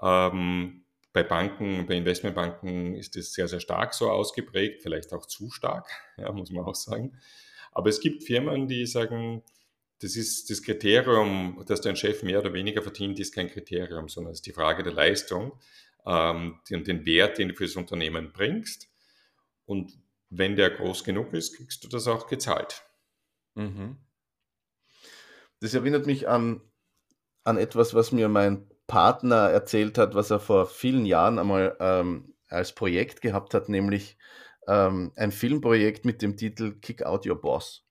ähm, 0.01 0.85
bei 1.11 1.23
Banken, 1.23 1.87
bei 1.87 1.95
Investmentbanken 1.95 2.93
ist 2.95 3.15
es 3.17 3.33
sehr, 3.33 3.47
sehr 3.47 3.59
stark 3.59 3.93
so 3.93 4.09
ausgeprägt, 4.09 4.83
vielleicht 4.83 5.11
auch 5.11 5.25
zu 5.25 5.49
stark, 5.49 5.89
ja, 6.17 6.31
muss 6.31 6.51
man 6.51 6.63
auch 6.63 6.75
sagen. 6.75 7.19
Aber 7.71 7.89
es 7.89 7.99
gibt 7.99 8.23
Firmen, 8.23 8.67
die 8.67 8.85
sagen, 8.85 9.43
das 10.01 10.15
ist 10.15 10.49
das 10.49 10.63
Kriterium, 10.63 11.63
dass 11.67 11.81
dein 11.81 11.97
Chef 11.97 12.23
mehr 12.23 12.39
oder 12.39 12.53
weniger 12.53 12.81
verdient, 12.81 13.19
ist 13.19 13.35
kein 13.35 13.49
Kriterium, 13.49 14.07
sondern 14.07 14.31
es 14.31 14.37
ist 14.39 14.45
die 14.45 14.53
Frage 14.53 14.83
der 14.83 14.93
Leistung 14.93 15.59
ähm, 16.05 16.59
den, 16.69 16.85
den 16.85 17.05
Wert, 17.05 17.37
den 17.37 17.49
du 17.49 17.55
für 17.55 17.65
das 17.65 17.75
Unternehmen 17.75 18.31
bringst. 18.31 18.87
Und 19.65 19.91
wenn 20.29 20.55
der 20.55 20.69
groß 20.69 21.03
genug 21.03 21.33
ist, 21.33 21.55
kriegst 21.55 21.83
du 21.83 21.87
das 21.87 22.07
auch 22.07 22.27
gezahlt. 22.27 22.83
Mhm. 23.55 23.97
Das 25.59 25.73
erinnert 25.73 26.05
mich 26.05 26.27
an, 26.27 26.61
an 27.43 27.57
etwas, 27.57 27.93
was 27.93 28.11
mir 28.11 28.29
mein 28.29 28.69
Partner 28.87 29.49
erzählt 29.49 29.97
hat, 29.97 30.15
was 30.15 30.31
er 30.31 30.39
vor 30.39 30.65
vielen 30.65 31.05
Jahren 31.05 31.37
einmal 31.37 31.75
ähm, 31.79 32.33
als 32.47 32.73
Projekt 32.73 33.21
gehabt 33.21 33.53
hat, 33.53 33.69
nämlich 33.69 34.17
ähm, 34.67 35.11
ein 35.15 35.31
Filmprojekt 35.31 36.05
mit 36.05 36.21
dem 36.21 36.37
Titel 36.37 36.79
Kick 36.79 37.03
Out 37.03 37.25
Your 37.25 37.39
Boss. 37.39 37.85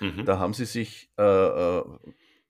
Mhm. 0.00 0.24
Da 0.24 0.38
haben 0.38 0.54
sie 0.54 0.64
sich 0.64 1.10
äh, 1.18 1.22
äh, 1.22 1.84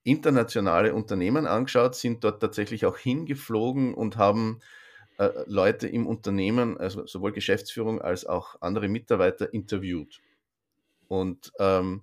internationale 0.03 0.95
Unternehmen 0.95 1.47
angeschaut, 1.47 1.95
sind 1.95 2.23
dort 2.23 2.41
tatsächlich 2.41 2.87
auch 2.87 2.97
hingeflogen 2.97 3.95
und 3.95 4.17
haben 4.17 4.61
äh, 5.19 5.31
Leute 5.47 5.89
im 5.89 6.07
Unternehmen, 6.07 6.79
also 6.79 7.07
sowohl 7.07 7.33
Geschäftsführung 7.33 8.01
als 8.01 8.27
auch 8.27 8.57
andere 8.61 8.89
Mitarbeiter 8.89 9.53
interviewt. 9.53 10.21
Und 11.09 11.53
ähm, 11.59 12.03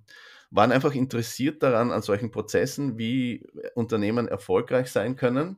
waren 0.50 0.72
einfach 0.72 0.94
interessiert 0.94 1.64
daran, 1.64 1.92
an 1.92 2.02
solchen 2.02 2.32
Prozessen, 2.32 2.98
wie 2.98 3.46
Unternehmen 3.76 4.28
erfolgreich 4.28 4.92
sein 4.92 5.16
können, 5.16 5.58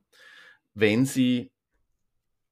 wenn 0.73 1.05
sie 1.05 1.51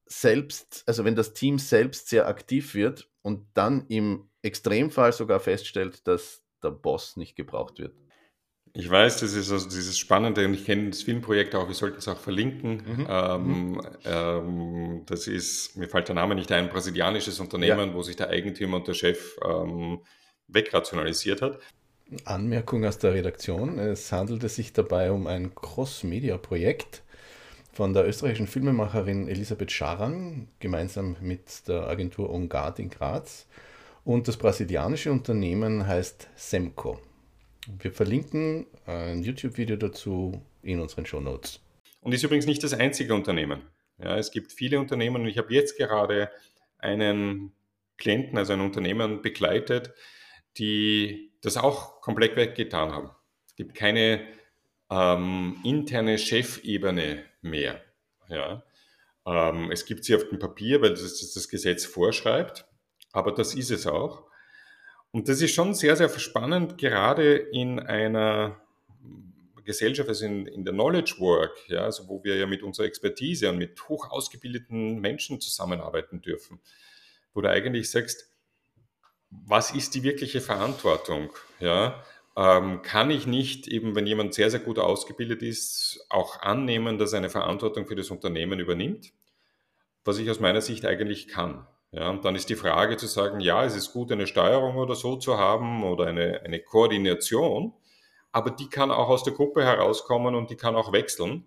selbst, 0.05 0.83
also 0.85 1.05
wenn 1.05 1.15
das 1.15 1.33
Team 1.33 1.57
selbst 1.57 2.09
sehr 2.09 2.27
aktiv 2.27 2.75
wird 2.75 3.09
und 3.21 3.47
dann 3.53 3.85
im 3.87 4.29
Extremfall 4.41 5.13
sogar 5.13 5.39
feststellt, 5.39 6.05
dass 6.07 6.43
der 6.61 6.71
Boss 6.71 7.17
nicht 7.17 7.35
gebraucht 7.35 7.79
wird. 7.79 7.95
Ich 8.75 8.89
weiß, 8.89 9.19
das 9.19 9.33
ist 9.33 9.51
also 9.51 9.69
dieses 9.69 9.99
Spannende 9.99 10.45
und 10.45 10.55
ich 10.55 10.65
kenne 10.65 10.89
das 10.89 11.03
Filmprojekt 11.03 11.53
auch, 11.53 11.67
wir 11.67 11.75
sollten 11.75 11.99
es 11.99 12.07
auch 12.07 12.17
verlinken. 12.17 12.77
Mhm. 12.77 13.07
Ähm, 13.07 13.71
mhm. 13.71 13.81
ähm, 14.03 15.01
das 15.05 15.27
ist, 15.27 15.77
mir 15.77 15.87
fällt 15.87 16.07
der 16.07 16.15
Name 16.15 16.33
nicht 16.33 16.51
ein, 16.51 16.69
brasilianisches 16.69 17.39
Unternehmen, 17.39 17.89
ja. 17.89 17.93
wo 17.93 18.01
sich 18.01 18.15
der 18.15 18.29
Eigentümer 18.29 18.77
und 18.77 18.87
der 18.87 18.95
Chef 18.95 19.37
ähm, 19.47 19.99
wegrationalisiert 20.47 21.43
hat. 21.43 21.59
Anmerkung 22.25 22.83
aus 22.85 22.97
der 22.97 23.13
Redaktion. 23.13 23.77
Es 23.77 24.11
handelte 24.11 24.49
sich 24.49 24.73
dabei 24.73 25.11
um 25.11 25.27
ein 25.27 25.53
Cross-Media-Projekt 25.53 27.03
von 27.71 27.93
der 27.93 28.07
österreichischen 28.07 28.47
Filmemacherin 28.47 29.27
Elisabeth 29.27 29.71
Scharang 29.71 30.47
gemeinsam 30.59 31.15
mit 31.21 31.67
der 31.67 31.87
Agentur 31.87 32.31
Ongard 32.31 32.79
in 32.79 32.89
Graz. 32.89 33.45
Und 34.03 34.27
das 34.27 34.37
brasilianische 34.37 35.11
Unternehmen 35.11 35.85
heißt 35.87 36.27
Semco. 36.35 36.99
Wir 37.67 37.93
verlinken 37.93 38.67
ein 38.85 39.23
YouTube-Video 39.23 39.77
dazu 39.77 40.41
in 40.61 40.81
unseren 40.81 41.05
Show 41.05 41.21
Notes. 41.21 41.61
Und 42.01 42.13
ist 42.13 42.23
übrigens 42.23 42.45
nicht 42.45 42.63
das 42.63 42.73
einzige 42.73 43.13
Unternehmen. 43.13 43.61
Ja, 43.97 44.17
es 44.17 44.31
gibt 44.31 44.51
viele 44.51 44.79
Unternehmen 44.79 45.21
und 45.21 45.27
ich 45.27 45.37
habe 45.37 45.53
jetzt 45.53 45.77
gerade 45.77 46.29
einen 46.77 47.53
Klienten, 47.97 48.37
also 48.37 48.53
ein 48.53 48.59
Unternehmen 48.59 49.21
begleitet, 49.21 49.93
die 50.57 51.31
das 51.41 51.55
auch 51.55 52.01
komplett 52.01 52.35
weggetan 52.35 52.91
haben. 52.91 53.11
Es 53.47 53.55
gibt 53.55 53.75
keine 53.75 54.27
ähm, 54.89 55.57
interne 55.63 56.17
Chefebene 56.17 57.23
mehr. 57.41 57.81
Ja. 58.27 58.63
Ähm, 59.25 59.71
es 59.71 59.85
gibt 59.85 60.03
sie 60.03 60.15
auf 60.15 60.27
dem 60.27 60.39
Papier, 60.39 60.81
weil 60.81 60.91
das, 60.91 61.33
das 61.33 61.47
Gesetz 61.47 61.85
vorschreibt, 61.85 62.65
aber 63.13 63.31
das 63.31 63.55
ist 63.55 63.71
es 63.71 63.87
auch. 63.87 64.25
Und 65.13 65.29
das 65.29 65.41
ist 65.41 65.53
schon 65.53 65.75
sehr, 65.75 65.95
sehr 65.95 66.09
spannend, 66.09 66.79
gerade 66.79 67.35
in 67.35 67.79
einer 67.79 68.59
Gesellschaft, 69.63 70.09
also 70.09 70.25
in, 70.25 70.47
in 70.47 70.65
der 70.65 70.73
Knowledge 70.73 71.15
Work, 71.19 71.55
ja, 71.67 71.81
also 71.81 72.09
wo 72.09 72.23
wir 72.23 72.35
ja 72.35 72.47
mit 72.47 72.63
unserer 72.63 72.87
Expertise 72.87 73.47
und 73.49 73.59
mit 73.59 73.87
hoch 73.87 74.09
ausgebildeten 74.09 74.99
Menschen 74.99 75.39
zusammenarbeiten 75.39 76.21
dürfen, 76.21 76.59
wo 77.35 77.41
du 77.41 77.49
eigentlich 77.49 77.91
sagst, 77.91 78.33
was 79.29 79.69
ist 79.69 79.93
die 79.93 80.01
wirkliche 80.01 80.41
Verantwortung? 80.41 81.29
Ja? 81.59 82.03
Ähm, 82.35 82.81
kann 82.81 83.11
ich 83.11 83.27
nicht, 83.27 83.67
eben 83.67 83.95
wenn 83.95 84.07
jemand 84.07 84.33
sehr, 84.33 84.49
sehr 84.49 84.61
gut 84.61 84.79
ausgebildet 84.79 85.43
ist, 85.43 86.07
auch 86.09 86.41
annehmen, 86.41 86.97
dass 86.97 87.13
er 87.13 87.19
eine 87.19 87.29
Verantwortung 87.29 87.85
für 87.85 87.95
das 87.95 88.09
Unternehmen 88.09 88.59
übernimmt? 88.59 89.13
Was 90.05 90.17
ich 90.17 90.29
aus 90.31 90.39
meiner 90.39 90.61
Sicht 90.61 90.85
eigentlich 90.85 91.27
kann. 91.27 91.67
Ja, 91.93 92.09
und 92.09 92.25
dann 92.25 92.35
ist 92.35 92.49
die 92.49 92.55
Frage 92.55 92.97
zu 92.97 93.05
sagen, 93.05 93.39
ja, 93.39 93.63
es 93.63 93.75
ist 93.75 93.93
gut, 93.93 94.11
eine 94.11 94.25
Steuerung 94.25 94.77
oder 94.77 94.95
so 94.95 95.15
zu 95.15 95.37
haben 95.37 95.83
oder 95.83 96.07
eine, 96.07 96.41
eine 96.43 96.59
Koordination, 96.59 97.71
aber 98.31 98.49
die 98.49 98.67
kann 98.67 98.89
auch 98.89 99.09
aus 99.09 99.23
der 99.23 99.33
Gruppe 99.33 99.63
herauskommen 99.63 100.33
und 100.33 100.49
die 100.49 100.55
kann 100.55 100.75
auch 100.75 100.91
wechseln. 100.91 101.45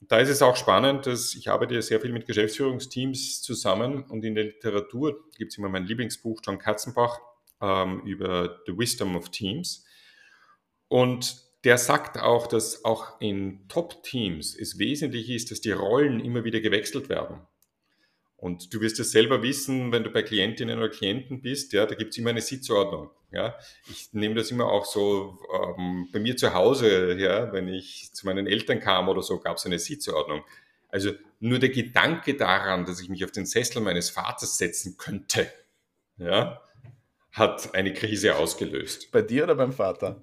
Und 0.00 0.12
da 0.12 0.18
ist 0.18 0.28
es 0.28 0.40
auch 0.40 0.54
spannend, 0.54 1.06
dass 1.06 1.34
ich 1.34 1.50
arbeite 1.50 1.82
sehr 1.82 2.00
viel 2.00 2.12
mit 2.12 2.26
Geschäftsführungsteams 2.26 3.42
zusammen 3.42 4.04
und 4.04 4.24
in 4.24 4.36
der 4.36 4.44
Literatur 4.44 5.18
gibt 5.36 5.50
es 5.50 5.58
immer 5.58 5.68
mein 5.68 5.84
Lieblingsbuch 5.84 6.40
John 6.44 6.60
Katzenbach 6.60 7.18
ähm, 7.60 8.02
über 8.04 8.60
The 8.66 8.78
Wisdom 8.78 9.16
of 9.16 9.30
Teams. 9.30 9.84
Und 10.86 11.42
der 11.64 11.76
sagt 11.76 12.18
auch, 12.18 12.46
dass 12.46 12.84
auch 12.84 13.20
in 13.20 13.66
Top-Teams 13.66 14.56
es 14.56 14.78
wesentlich 14.78 15.28
ist, 15.28 15.50
dass 15.50 15.60
die 15.60 15.72
Rollen 15.72 16.20
immer 16.20 16.44
wieder 16.44 16.60
gewechselt 16.60 17.08
werden. 17.08 17.40
Und 18.42 18.74
du 18.74 18.80
wirst 18.80 18.98
es 18.98 19.12
selber 19.12 19.40
wissen, 19.44 19.92
wenn 19.92 20.02
du 20.02 20.10
bei 20.10 20.24
Klientinnen 20.24 20.76
oder 20.76 20.88
Klienten 20.88 21.42
bist, 21.42 21.72
ja, 21.72 21.86
da 21.86 21.94
gibt 21.94 22.10
es 22.10 22.18
immer 22.18 22.30
eine 22.30 22.40
Sitzordnung. 22.40 23.08
Ja. 23.30 23.56
Ich 23.88 24.12
nehme 24.14 24.34
das 24.34 24.50
immer 24.50 24.66
auch 24.66 24.84
so 24.84 25.38
ähm, 25.78 26.08
bei 26.12 26.18
mir 26.18 26.36
zu 26.36 26.52
Hause, 26.52 27.14
ja, 27.20 27.52
wenn 27.52 27.68
ich 27.68 28.10
zu 28.12 28.26
meinen 28.26 28.48
Eltern 28.48 28.80
kam 28.80 29.08
oder 29.08 29.22
so, 29.22 29.38
gab 29.38 29.58
es 29.58 29.66
eine 29.66 29.78
Sitzordnung. 29.78 30.42
Also 30.88 31.12
nur 31.38 31.60
der 31.60 31.68
Gedanke 31.68 32.34
daran, 32.34 32.84
dass 32.84 33.00
ich 33.00 33.08
mich 33.08 33.24
auf 33.24 33.30
den 33.30 33.46
Sessel 33.46 33.80
meines 33.80 34.10
Vaters 34.10 34.58
setzen 34.58 34.96
könnte, 34.98 35.46
ja, 36.16 36.60
hat 37.30 37.76
eine 37.76 37.92
Krise 37.92 38.34
ausgelöst. 38.34 39.12
Bei 39.12 39.22
dir 39.22 39.44
oder 39.44 39.54
beim 39.54 39.72
Vater? 39.72 40.20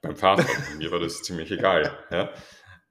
Beim 0.00 0.14
Vater. 0.14 0.44
Bei 0.44 0.76
mir 0.76 0.92
war 0.92 1.00
das 1.00 1.24
ziemlich 1.24 1.50
egal. 1.50 1.92
Ja. 2.12 2.32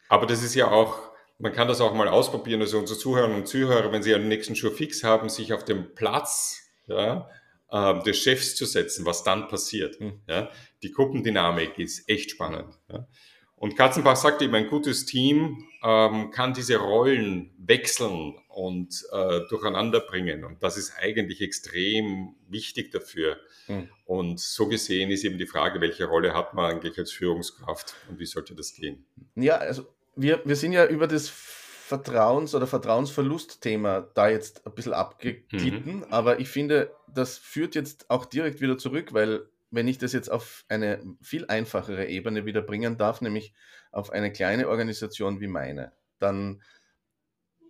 Aber 0.09 0.25
das 0.25 0.43
ist 0.43 0.55
ja 0.55 0.69
auch 0.69 1.08
man 1.39 1.53
kann 1.53 1.67
das 1.67 1.81
auch 1.81 1.93
mal 1.93 2.09
ausprobieren, 2.09 2.61
also 2.61 2.77
unsere 2.77 2.99
Zuhörerinnen 2.99 3.37
und 3.37 3.47
Zuhörer, 3.47 3.91
wenn 3.91 4.03
sie 4.03 4.13
einen 4.13 4.27
nächsten 4.27 4.55
Schuh 4.55 4.71
fix 4.71 5.03
haben, 5.03 5.29
sich 5.29 5.53
auf 5.53 5.63
den 5.63 5.95
Platz 5.95 6.69
ja, 6.87 7.29
äh, 7.71 8.03
des 8.03 8.17
Chefs 8.17 8.55
zu 8.55 8.65
setzen, 8.65 9.05
was 9.05 9.23
dann 9.23 9.47
passiert. 9.47 9.99
Mhm. 9.99 10.21
Ja. 10.27 10.51
Die 10.83 10.91
Gruppendynamik 10.91 11.79
ist 11.79 12.09
echt 12.09 12.31
spannend. 12.31 12.77
Ja. 12.91 13.07
Und 13.55 13.75
Katzenbach 13.75 14.15
sagt 14.15 14.41
eben, 14.41 14.55
ein 14.55 14.67
gutes 14.67 15.05
Team 15.05 15.65
ähm, 15.83 16.31
kann 16.31 16.53
diese 16.53 16.77
Rollen 16.77 17.53
wechseln 17.57 18.35
und 18.47 19.05
äh, 19.11 19.41
durcheinander 19.49 19.99
bringen. 19.99 20.45
Und 20.45 20.63
das 20.63 20.77
ist 20.77 20.93
eigentlich 20.97 21.41
extrem 21.41 22.35
wichtig 22.47 22.91
dafür. 22.91 23.37
Mhm. 23.67 23.89
Und 24.05 24.39
so 24.39 24.67
gesehen 24.67 25.09
ist 25.09 25.25
eben 25.25 25.37
die 25.37 25.45
Frage, 25.45 25.81
welche 25.81 26.05
Rolle 26.05 26.33
hat 26.33 26.53
man 26.53 26.71
eigentlich 26.71 26.97
als 26.97 27.11
Führungskraft 27.11 27.95
und 28.09 28.19
wie 28.19 28.25
sollte 28.25 28.55
das 28.55 28.73
gehen? 28.73 29.05
Ja, 29.35 29.57
also 29.57 29.87
wir, 30.21 30.41
wir 30.45 30.55
sind 30.55 30.73
ja 30.73 30.85
über 30.85 31.07
das 31.07 31.29
Vertrauens- 31.29 32.53
oder 32.53 32.67
Vertrauensverlustthema 32.67 34.01
da 34.13 34.29
jetzt 34.29 34.65
ein 34.67 34.75
bisschen 34.75 34.93
abgeglitten, 34.93 35.97
mhm. 35.97 36.05
aber 36.11 36.39
ich 36.39 36.49
finde, 36.49 36.91
das 37.07 37.37
führt 37.37 37.73
jetzt 37.73 38.09
auch 38.09 38.25
direkt 38.25 38.61
wieder 38.61 38.77
zurück, 38.77 39.13
weil 39.13 39.49
wenn 39.71 39.87
ich 39.87 39.97
das 39.97 40.13
jetzt 40.13 40.29
auf 40.29 40.65
eine 40.67 41.01
viel 41.21 41.45
einfachere 41.47 42.07
Ebene 42.07 42.45
wieder 42.45 42.61
bringen 42.61 42.97
darf, 42.97 43.21
nämlich 43.21 43.53
auf 43.91 44.11
eine 44.11 44.31
kleine 44.31 44.67
Organisation 44.67 45.39
wie 45.39 45.47
meine, 45.47 45.93
dann, 46.19 46.61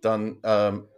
dann 0.02 0.40
ähm, 0.42 0.88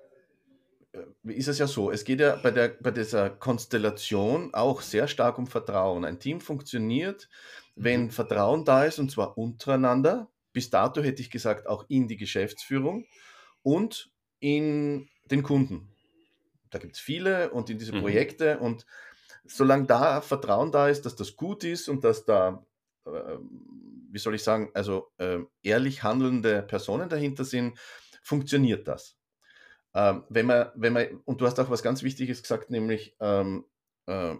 ist 1.24 1.48
es 1.48 1.58
ja 1.58 1.66
so, 1.66 1.90
es 1.90 2.04
geht 2.04 2.20
ja 2.20 2.36
bei, 2.36 2.50
der, 2.50 2.68
bei 2.68 2.90
dieser 2.90 3.30
Konstellation 3.30 4.52
auch 4.54 4.80
sehr 4.80 5.06
stark 5.06 5.38
um 5.38 5.46
Vertrauen. 5.46 6.04
Ein 6.04 6.18
Team 6.18 6.40
funktioniert, 6.40 7.28
wenn 7.76 8.04
mhm. 8.04 8.10
Vertrauen 8.10 8.64
da 8.64 8.84
ist, 8.84 8.98
und 8.98 9.10
zwar 9.10 9.38
untereinander, 9.38 10.28
bis 10.52 10.70
dato 10.70 11.02
hätte 11.02 11.22
ich 11.22 11.30
gesagt, 11.30 11.66
auch 11.66 11.84
in 11.88 12.08
die 12.08 12.16
Geschäftsführung 12.16 13.06
und 13.62 14.10
in 14.40 15.08
den 15.30 15.42
Kunden. 15.42 15.88
Da 16.70 16.78
gibt 16.78 16.96
es 16.96 17.00
viele 17.00 17.50
und 17.50 17.70
in 17.70 17.78
diese 17.78 17.94
mhm. 17.94 18.00
Projekte 18.00 18.58
und 18.58 18.86
solange 19.44 19.86
da 19.86 20.20
Vertrauen 20.20 20.72
da 20.72 20.88
ist, 20.88 21.06
dass 21.06 21.16
das 21.16 21.36
gut 21.36 21.64
ist 21.64 21.88
und 21.88 22.04
dass 22.04 22.24
da, 22.24 22.64
äh, 23.06 23.10
wie 24.10 24.18
soll 24.18 24.34
ich 24.34 24.42
sagen, 24.42 24.70
also 24.74 25.12
äh, 25.18 25.38
ehrlich 25.62 26.02
handelnde 26.02 26.62
Personen 26.62 27.08
dahinter 27.08 27.44
sind, 27.44 27.78
funktioniert 28.22 28.88
das. 28.88 29.16
Ähm, 29.94 30.24
wenn 30.28 30.46
man, 30.46 30.70
wenn 30.74 30.92
man, 30.92 31.20
und 31.24 31.40
du 31.40 31.46
hast 31.46 31.60
auch 31.60 31.70
was 31.70 31.82
ganz 31.82 32.02
Wichtiges 32.02 32.42
gesagt, 32.42 32.70
nämlich 32.70 33.14
ähm, 33.20 33.66
äh, 34.06 34.34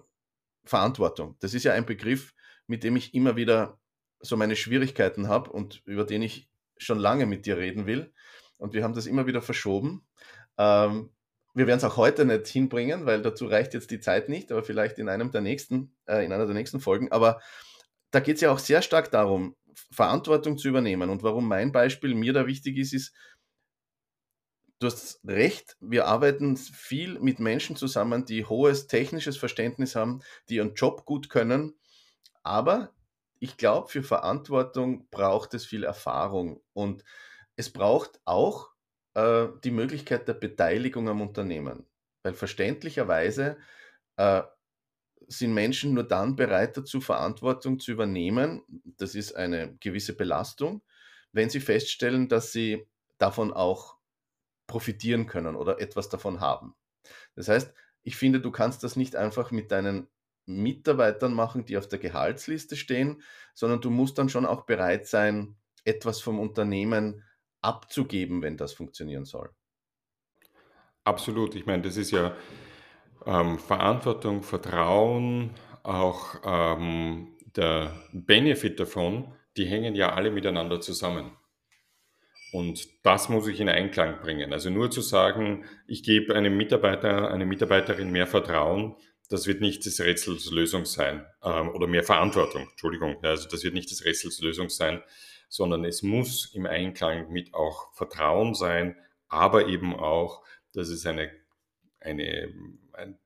Verantwortung. 0.64 1.36
Das 1.40 1.54
ist 1.54 1.64
ja 1.64 1.72
ein 1.72 1.86
Begriff, 1.86 2.34
mit 2.66 2.84
dem 2.84 2.96
ich 2.96 3.14
immer 3.14 3.36
wieder 3.36 3.78
so 4.22 4.36
meine 4.36 4.56
Schwierigkeiten 4.56 5.28
habe 5.28 5.50
und 5.50 5.82
über 5.84 6.04
den 6.04 6.22
ich 6.22 6.48
schon 6.78 6.98
lange 6.98 7.26
mit 7.26 7.46
dir 7.46 7.58
reden 7.58 7.86
will. 7.86 8.12
Und 8.56 8.74
wir 8.74 8.84
haben 8.84 8.94
das 8.94 9.06
immer 9.06 9.26
wieder 9.26 9.42
verschoben. 9.42 10.06
Ähm, 10.56 11.10
wir 11.54 11.66
werden 11.66 11.78
es 11.78 11.84
auch 11.84 11.96
heute 11.96 12.24
nicht 12.24 12.46
hinbringen, 12.46 13.04
weil 13.04 13.20
dazu 13.20 13.46
reicht 13.46 13.74
jetzt 13.74 13.90
die 13.90 14.00
Zeit 14.00 14.28
nicht, 14.28 14.50
aber 14.50 14.62
vielleicht 14.62 14.98
in 14.98 15.08
einem 15.08 15.30
der 15.30 15.42
nächsten, 15.42 15.94
äh, 16.06 16.24
in 16.24 16.32
einer 16.32 16.46
der 16.46 16.54
nächsten 16.54 16.80
Folgen. 16.80 17.12
Aber 17.12 17.40
da 18.10 18.20
geht 18.20 18.36
es 18.36 18.40
ja 18.40 18.50
auch 18.52 18.58
sehr 18.58 18.82
stark 18.82 19.10
darum, 19.10 19.56
Verantwortung 19.90 20.56
zu 20.56 20.68
übernehmen. 20.68 21.10
Und 21.10 21.22
warum 21.22 21.46
mein 21.46 21.72
Beispiel 21.72 22.14
mir 22.14 22.32
da 22.32 22.46
wichtig 22.46 22.78
ist, 22.78 22.94
ist, 22.94 23.14
du 24.78 24.86
hast 24.86 25.20
recht, 25.26 25.76
wir 25.80 26.06
arbeiten 26.06 26.56
viel 26.56 27.18
mit 27.20 27.38
Menschen 27.38 27.76
zusammen, 27.76 28.24
die 28.24 28.44
hohes 28.44 28.86
technisches 28.86 29.36
Verständnis 29.36 29.94
haben, 29.94 30.22
die 30.48 30.56
ihren 30.56 30.74
Job 30.74 31.04
gut 31.04 31.28
können, 31.28 31.74
aber 32.42 32.92
ich 33.42 33.56
glaube, 33.56 33.88
für 33.88 34.04
Verantwortung 34.04 35.08
braucht 35.10 35.52
es 35.54 35.66
viel 35.66 35.82
Erfahrung 35.82 36.62
und 36.74 37.02
es 37.56 37.72
braucht 37.72 38.20
auch 38.24 38.70
äh, 39.14 39.48
die 39.64 39.72
Möglichkeit 39.72 40.28
der 40.28 40.34
Beteiligung 40.34 41.08
am 41.08 41.20
Unternehmen. 41.20 41.84
Weil 42.22 42.34
verständlicherweise 42.34 43.58
äh, 44.16 44.42
sind 45.26 45.54
Menschen 45.54 45.92
nur 45.92 46.04
dann 46.04 46.36
bereit 46.36 46.76
dazu, 46.76 47.00
Verantwortung 47.00 47.80
zu 47.80 47.90
übernehmen. 47.90 48.62
Das 48.96 49.16
ist 49.16 49.32
eine 49.32 49.76
gewisse 49.78 50.14
Belastung, 50.14 50.80
wenn 51.32 51.50
sie 51.50 51.60
feststellen, 51.60 52.28
dass 52.28 52.52
sie 52.52 52.86
davon 53.18 53.52
auch 53.52 53.96
profitieren 54.68 55.26
können 55.26 55.56
oder 55.56 55.80
etwas 55.80 56.08
davon 56.08 56.38
haben. 56.38 56.76
Das 57.34 57.48
heißt, 57.48 57.74
ich 58.04 58.14
finde, 58.14 58.40
du 58.40 58.52
kannst 58.52 58.84
das 58.84 58.94
nicht 58.94 59.16
einfach 59.16 59.50
mit 59.50 59.72
deinen 59.72 60.06
Mitarbeitern 60.56 61.32
machen, 61.34 61.64
die 61.64 61.76
auf 61.76 61.88
der 61.88 61.98
Gehaltsliste 61.98 62.76
stehen, 62.76 63.22
sondern 63.54 63.80
du 63.80 63.90
musst 63.90 64.18
dann 64.18 64.28
schon 64.28 64.46
auch 64.46 64.62
bereit 64.62 65.06
sein, 65.06 65.56
etwas 65.84 66.20
vom 66.20 66.38
Unternehmen 66.38 67.24
abzugeben, 67.60 68.42
wenn 68.42 68.56
das 68.56 68.72
funktionieren 68.72 69.24
soll. 69.24 69.50
Absolut. 71.04 71.54
Ich 71.54 71.66
meine, 71.66 71.82
das 71.82 71.96
ist 71.96 72.10
ja 72.10 72.36
ähm, 73.26 73.58
Verantwortung, 73.58 74.42
Vertrauen, 74.42 75.50
auch 75.82 76.36
ähm, 76.44 77.36
der 77.56 77.92
Benefit 78.12 78.78
davon, 78.78 79.34
die 79.56 79.66
hängen 79.66 79.94
ja 79.94 80.12
alle 80.14 80.30
miteinander 80.30 80.80
zusammen. 80.80 81.32
Und 82.52 82.86
das 83.02 83.28
muss 83.28 83.46
ich 83.48 83.60
in 83.60 83.68
Einklang 83.68 84.20
bringen. 84.20 84.52
Also 84.52 84.68
nur 84.68 84.90
zu 84.90 85.00
sagen, 85.00 85.64
ich 85.86 86.02
gebe 86.02 86.34
einem 86.34 86.56
Mitarbeiter, 86.56 87.30
einer 87.30 87.46
Mitarbeiterin 87.46 88.10
mehr 88.10 88.26
Vertrauen, 88.26 88.94
das 89.32 89.46
wird 89.46 89.62
nicht 89.62 89.86
das 89.86 89.98
Rätsels 89.98 90.50
Lösung 90.50 90.84
sein 90.84 91.24
ähm, 91.42 91.70
oder 91.70 91.86
mehr 91.86 92.04
Verantwortung, 92.04 92.68
Entschuldigung. 92.70 93.16
Ja, 93.22 93.30
also 93.30 93.48
das 93.48 93.64
wird 93.64 93.72
nicht 93.72 93.90
das 93.90 94.04
Rätsels 94.04 94.40
Lösung 94.40 94.68
sein, 94.68 95.02
sondern 95.48 95.86
es 95.86 96.02
muss 96.02 96.54
im 96.54 96.66
Einklang 96.66 97.32
mit 97.32 97.54
auch 97.54 97.94
Vertrauen 97.94 98.54
sein, 98.54 98.94
aber 99.28 99.68
eben 99.68 99.96
auch, 99.96 100.44
dass 100.74 100.88
es 100.88 101.06
eine, 101.06 101.30
eine 102.00 102.52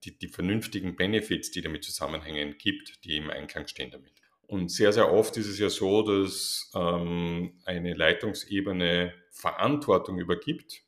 die, 0.05 0.17
die 0.17 0.29
vernünftigen 0.29 0.95
Benefits, 0.95 1.51
die 1.51 1.61
damit 1.61 1.83
zusammenhängen, 1.83 2.57
gibt, 2.57 3.05
die 3.05 3.17
im 3.17 3.31
Einklang 3.31 3.67
stehen 3.67 3.91
damit. 3.91 4.13
Und 4.43 4.71
sehr, 4.71 4.93
sehr 4.93 5.13
oft 5.13 5.37
ist 5.37 5.49
es 5.49 5.59
ja 5.59 5.69
so, 5.69 6.03
dass 6.03 6.71
ähm, 6.77 7.61
eine 7.65 7.95
Leitungsebene 7.95 9.13
Verantwortung 9.33 10.21
übergibt, 10.21 10.85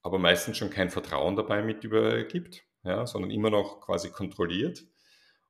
aber 0.00 0.18
meistens 0.18 0.56
schon 0.56 0.70
kein 0.70 0.88
Vertrauen 0.88 1.36
dabei 1.36 1.60
mit 1.60 1.84
übergibt 1.84 2.64
ja, 2.84 3.06
sondern 3.06 3.30
immer 3.30 3.50
noch 3.50 3.80
quasi 3.80 4.10
kontrolliert. 4.10 4.84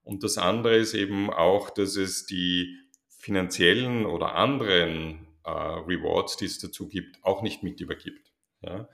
Und 0.02 0.22
das 0.22 0.38
andere 0.38 0.76
ist 0.76 0.94
eben 0.94 1.30
auch, 1.30 1.70
dass 1.70 1.96
es 1.96 2.26
die 2.26 2.78
finanziellen 3.08 4.06
oder 4.06 4.34
anderen 4.34 5.26
äh, 5.44 5.50
Rewards, 5.50 6.36
die 6.36 6.44
es 6.44 6.58
dazu 6.58 6.88
gibt, 6.88 7.22
auch 7.24 7.42
nicht 7.42 7.62
mit 7.62 7.80
übergibt. 7.80 8.32
Ja. 8.62 8.88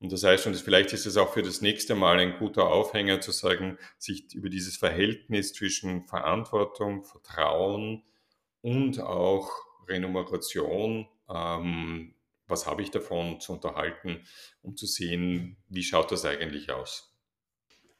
Und 0.00 0.12
das 0.12 0.24
heißt, 0.24 0.46
und 0.46 0.56
vielleicht 0.56 0.92
ist 0.92 1.06
es 1.06 1.16
auch 1.16 1.32
für 1.32 1.42
das 1.42 1.60
nächste 1.60 1.94
Mal 1.94 2.18
ein 2.18 2.38
guter 2.38 2.66
Aufhänger 2.66 3.20
zu 3.20 3.30
sagen, 3.30 3.78
sich 3.98 4.34
über 4.34 4.48
dieses 4.48 4.76
Verhältnis 4.76 5.52
zwischen 5.52 6.06
Verantwortung, 6.06 7.04
Vertrauen 7.04 8.02
und 8.60 9.00
auch 9.00 9.50
Renumeration, 9.88 11.08
ähm, 11.28 12.14
was 12.46 12.66
habe 12.66 12.82
ich 12.82 12.90
davon 12.90 13.40
zu 13.40 13.52
unterhalten, 13.52 14.26
um 14.62 14.76
zu 14.76 14.86
sehen, 14.86 15.56
wie 15.68 15.82
schaut 15.82 16.12
das 16.12 16.24
eigentlich 16.24 16.70
aus. 16.70 17.13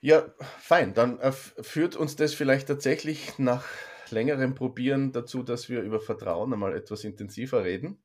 Ja, 0.04 0.34
fein. 0.58 0.92
Dann 0.92 1.18
äh, 1.20 1.32
führt 1.32 1.96
uns 1.96 2.14
das 2.14 2.34
vielleicht 2.34 2.68
tatsächlich 2.68 3.38
nach 3.38 3.64
längerem 4.10 4.54
Probieren 4.54 5.12
dazu, 5.12 5.42
dass 5.42 5.70
wir 5.70 5.80
über 5.80 5.98
Vertrauen 5.98 6.52
einmal 6.52 6.76
etwas 6.76 7.04
intensiver 7.04 7.64
reden. 7.64 8.02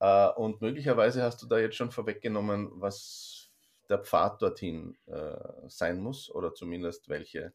Äh, 0.00 0.28
und 0.30 0.62
möglicherweise 0.62 1.22
hast 1.22 1.42
du 1.42 1.46
da 1.46 1.58
jetzt 1.58 1.76
schon 1.76 1.90
vorweggenommen, 1.90 2.70
was 2.80 3.50
der 3.90 3.98
Pfad 3.98 4.40
dorthin 4.40 4.96
äh, 5.08 5.36
sein 5.68 6.00
muss 6.00 6.30
oder 6.30 6.54
zumindest 6.54 7.10
welche, 7.10 7.52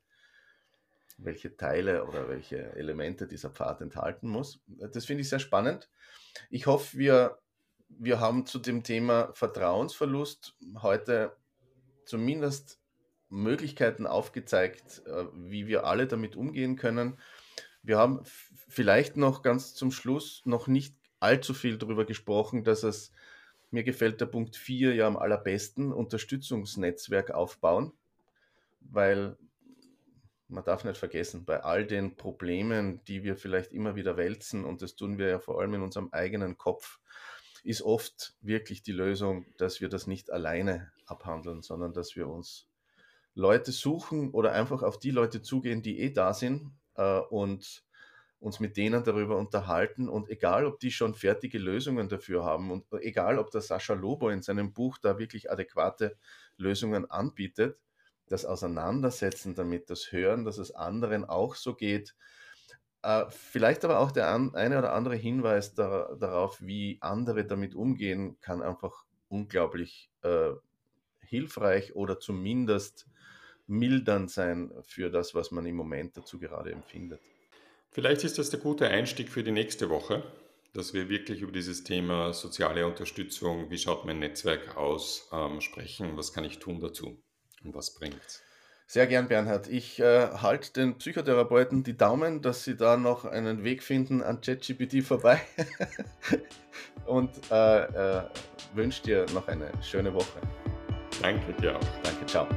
welche 1.17 1.57
Teile 1.57 2.05
oder 2.05 2.29
welche 2.29 2.75
Elemente 2.75 3.25
dieser 3.25 3.49
Pfad 3.49 3.81
enthalten 3.81 4.29
muss. 4.29 4.61
Das 4.67 5.05
finde 5.05 5.21
ich 5.21 5.29
sehr 5.29 5.39
spannend. 5.39 5.89
Ich 6.51 6.67
hoffe, 6.67 6.99
wir, 6.99 7.39
wir 7.89 8.19
haben 8.19 8.45
zu 8.45 8.59
dem 8.59 8.83
Thema 8.83 9.33
Vertrauensverlust 9.33 10.55
heute 10.83 11.35
zumindest 12.05 12.80
Möglichkeiten 13.31 14.05
aufgezeigt, 14.05 15.01
äh, 15.07 15.25
wie 15.33 15.67
wir 15.67 15.85
alle 15.85 16.05
damit 16.05 16.35
umgehen 16.35 16.75
können. 16.75 17.17
Wir 17.81 17.97
haben 17.97 18.21
vielleicht 18.67 19.17
noch 19.17 19.41
ganz 19.41 19.73
zum 19.73 19.91
Schluss 19.91 20.43
noch 20.45 20.67
nicht 20.67 20.95
allzu 21.19 21.53
viel 21.53 21.77
darüber 21.77 22.05
gesprochen, 22.05 22.63
dass 22.63 22.83
es, 22.83 23.11
mir 23.71 23.83
gefällt 23.83 24.19
der 24.19 24.25
Punkt 24.25 24.57
4 24.57 24.93
ja 24.95 25.07
am 25.07 25.17
allerbesten, 25.17 25.93
Unterstützungsnetzwerk 25.93 27.31
aufbauen, 27.31 27.93
weil 28.81 29.37
man 30.49 30.65
darf 30.65 30.83
nicht 30.83 30.97
vergessen, 30.97 31.45
bei 31.45 31.63
all 31.63 31.85
den 31.85 32.17
Problemen, 32.17 33.01
die 33.05 33.23
wir 33.23 33.37
vielleicht 33.37 33.71
immer 33.71 33.95
wieder 33.95 34.17
wälzen, 34.17 34.65
und 34.65 34.81
das 34.81 34.95
tun 34.95 35.17
wir 35.17 35.29
ja 35.29 35.39
vor 35.39 35.61
allem 35.61 35.75
in 35.75 35.81
unserem 35.81 36.09
eigenen 36.11 36.57
Kopf, 36.57 36.99
ist 37.63 37.81
oft 37.81 38.35
wirklich 38.41 38.83
die 38.83 38.91
Lösung, 38.91 39.45
dass 39.57 39.79
wir 39.79 39.87
das 39.87 40.07
nicht 40.07 40.31
alleine 40.31 40.91
abhandeln, 41.05 41.61
sondern 41.61 41.93
dass 41.93 42.15
wir 42.15 42.27
uns 42.27 42.67
Leute 43.33 43.71
suchen 43.71 44.31
oder 44.31 44.51
einfach 44.51 44.83
auf 44.83 44.99
die 44.99 45.11
Leute 45.11 45.41
zugehen, 45.41 45.81
die 45.81 45.99
eh 45.99 46.11
da 46.11 46.33
sind 46.33 46.71
äh, 46.95 47.19
und 47.19 47.83
uns 48.39 48.59
mit 48.59 48.75
denen 48.75 49.03
darüber 49.03 49.37
unterhalten. 49.37 50.09
Und 50.09 50.29
egal, 50.29 50.65
ob 50.65 50.79
die 50.79 50.91
schon 50.91 51.13
fertige 51.13 51.59
Lösungen 51.59 52.09
dafür 52.09 52.43
haben 52.43 52.71
und 52.71 52.85
egal, 53.01 53.37
ob 53.37 53.51
der 53.51 53.61
Sascha 53.61 53.93
Lobo 53.93 54.29
in 54.29 54.41
seinem 54.41 54.73
Buch 54.73 54.97
da 54.97 55.19
wirklich 55.19 55.51
adäquate 55.51 56.17
Lösungen 56.57 57.09
anbietet, 57.09 57.79
das 58.27 58.45
Auseinandersetzen 58.45 59.55
damit, 59.55 59.89
das 59.89 60.11
Hören, 60.11 60.43
dass 60.43 60.57
es 60.57 60.71
anderen 60.71 61.23
auch 61.25 61.55
so 61.55 61.75
geht. 61.75 62.15
Äh, 63.03 63.25
vielleicht 63.29 63.85
aber 63.85 63.99
auch 63.99 64.11
der 64.11 64.29
an, 64.29 64.55
eine 64.55 64.79
oder 64.79 64.93
andere 64.93 65.15
Hinweis 65.15 65.75
da, 65.75 66.15
darauf, 66.19 66.61
wie 66.61 66.97
andere 67.01 67.45
damit 67.45 67.75
umgehen, 67.75 68.39
kann 68.41 68.61
einfach 68.61 69.05
unglaublich 69.27 70.11
äh, 70.23 70.51
hilfreich 71.19 71.95
oder 71.95 72.19
zumindest 72.19 73.07
mildernd 73.71 74.29
sein 74.29 74.71
für 74.83 75.09
das, 75.09 75.33
was 75.33 75.51
man 75.51 75.65
im 75.65 75.75
Moment 75.75 76.17
dazu 76.17 76.39
gerade 76.39 76.71
empfindet. 76.71 77.21
Vielleicht 77.89 78.23
ist 78.23 78.37
das 78.37 78.49
der 78.49 78.59
gute 78.59 78.87
Einstieg 78.87 79.29
für 79.29 79.43
die 79.43 79.51
nächste 79.51 79.89
Woche, 79.89 80.23
dass 80.73 80.93
wir 80.93 81.09
wirklich 81.09 81.41
über 81.41 81.51
dieses 81.51 81.83
Thema 81.83 82.33
soziale 82.33 82.85
Unterstützung, 82.85 83.69
wie 83.69 83.77
schaut 83.77 84.05
mein 84.05 84.19
Netzwerk 84.19 84.77
aus, 84.77 85.27
ähm, 85.33 85.59
sprechen. 85.61 86.15
Was 86.15 86.31
kann 86.31 86.45
ich 86.45 86.59
tun 86.59 86.79
dazu 86.79 87.21
und 87.63 87.73
was 87.75 87.93
bringt 87.93 88.21
es? 88.25 88.41
Sehr 88.87 89.07
gern, 89.07 89.29
Bernhard. 89.29 89.69
Ich 89.69 89.99
äh, 89.99 90.27
halte 90.41 90.73
den 90.73 90.97
Psychotherapeuten 90.97 91.83
die 91.83 91.95
Daumen, 91.95 92.41
dass 92.41 92.65
sie 92.65 92.75
da 92.75 92.97
noch 92.97 93.23
einen 93.23 93.63
Weg 93.63 93.83
finden 93.83 94.21
an 94.21 94.41
ChatGPT 94.41 95.01
vorbei 95.01 95.39
und 97.05 97.31
äh, 97.49 97.83
äh, 97.83 98.23
wünsche 98.73 99.03
dir 99.03 99.25
noch 99.33 99.47
eine 99.47 99.71
schöne 99.81 100.13
Woche. 100.13 100.41
Danke 101.21 101.53
dir 101.61 101.77
auch. 101.77 102.01
Danke, 102.03 102.25
ciao. 102.25 102.47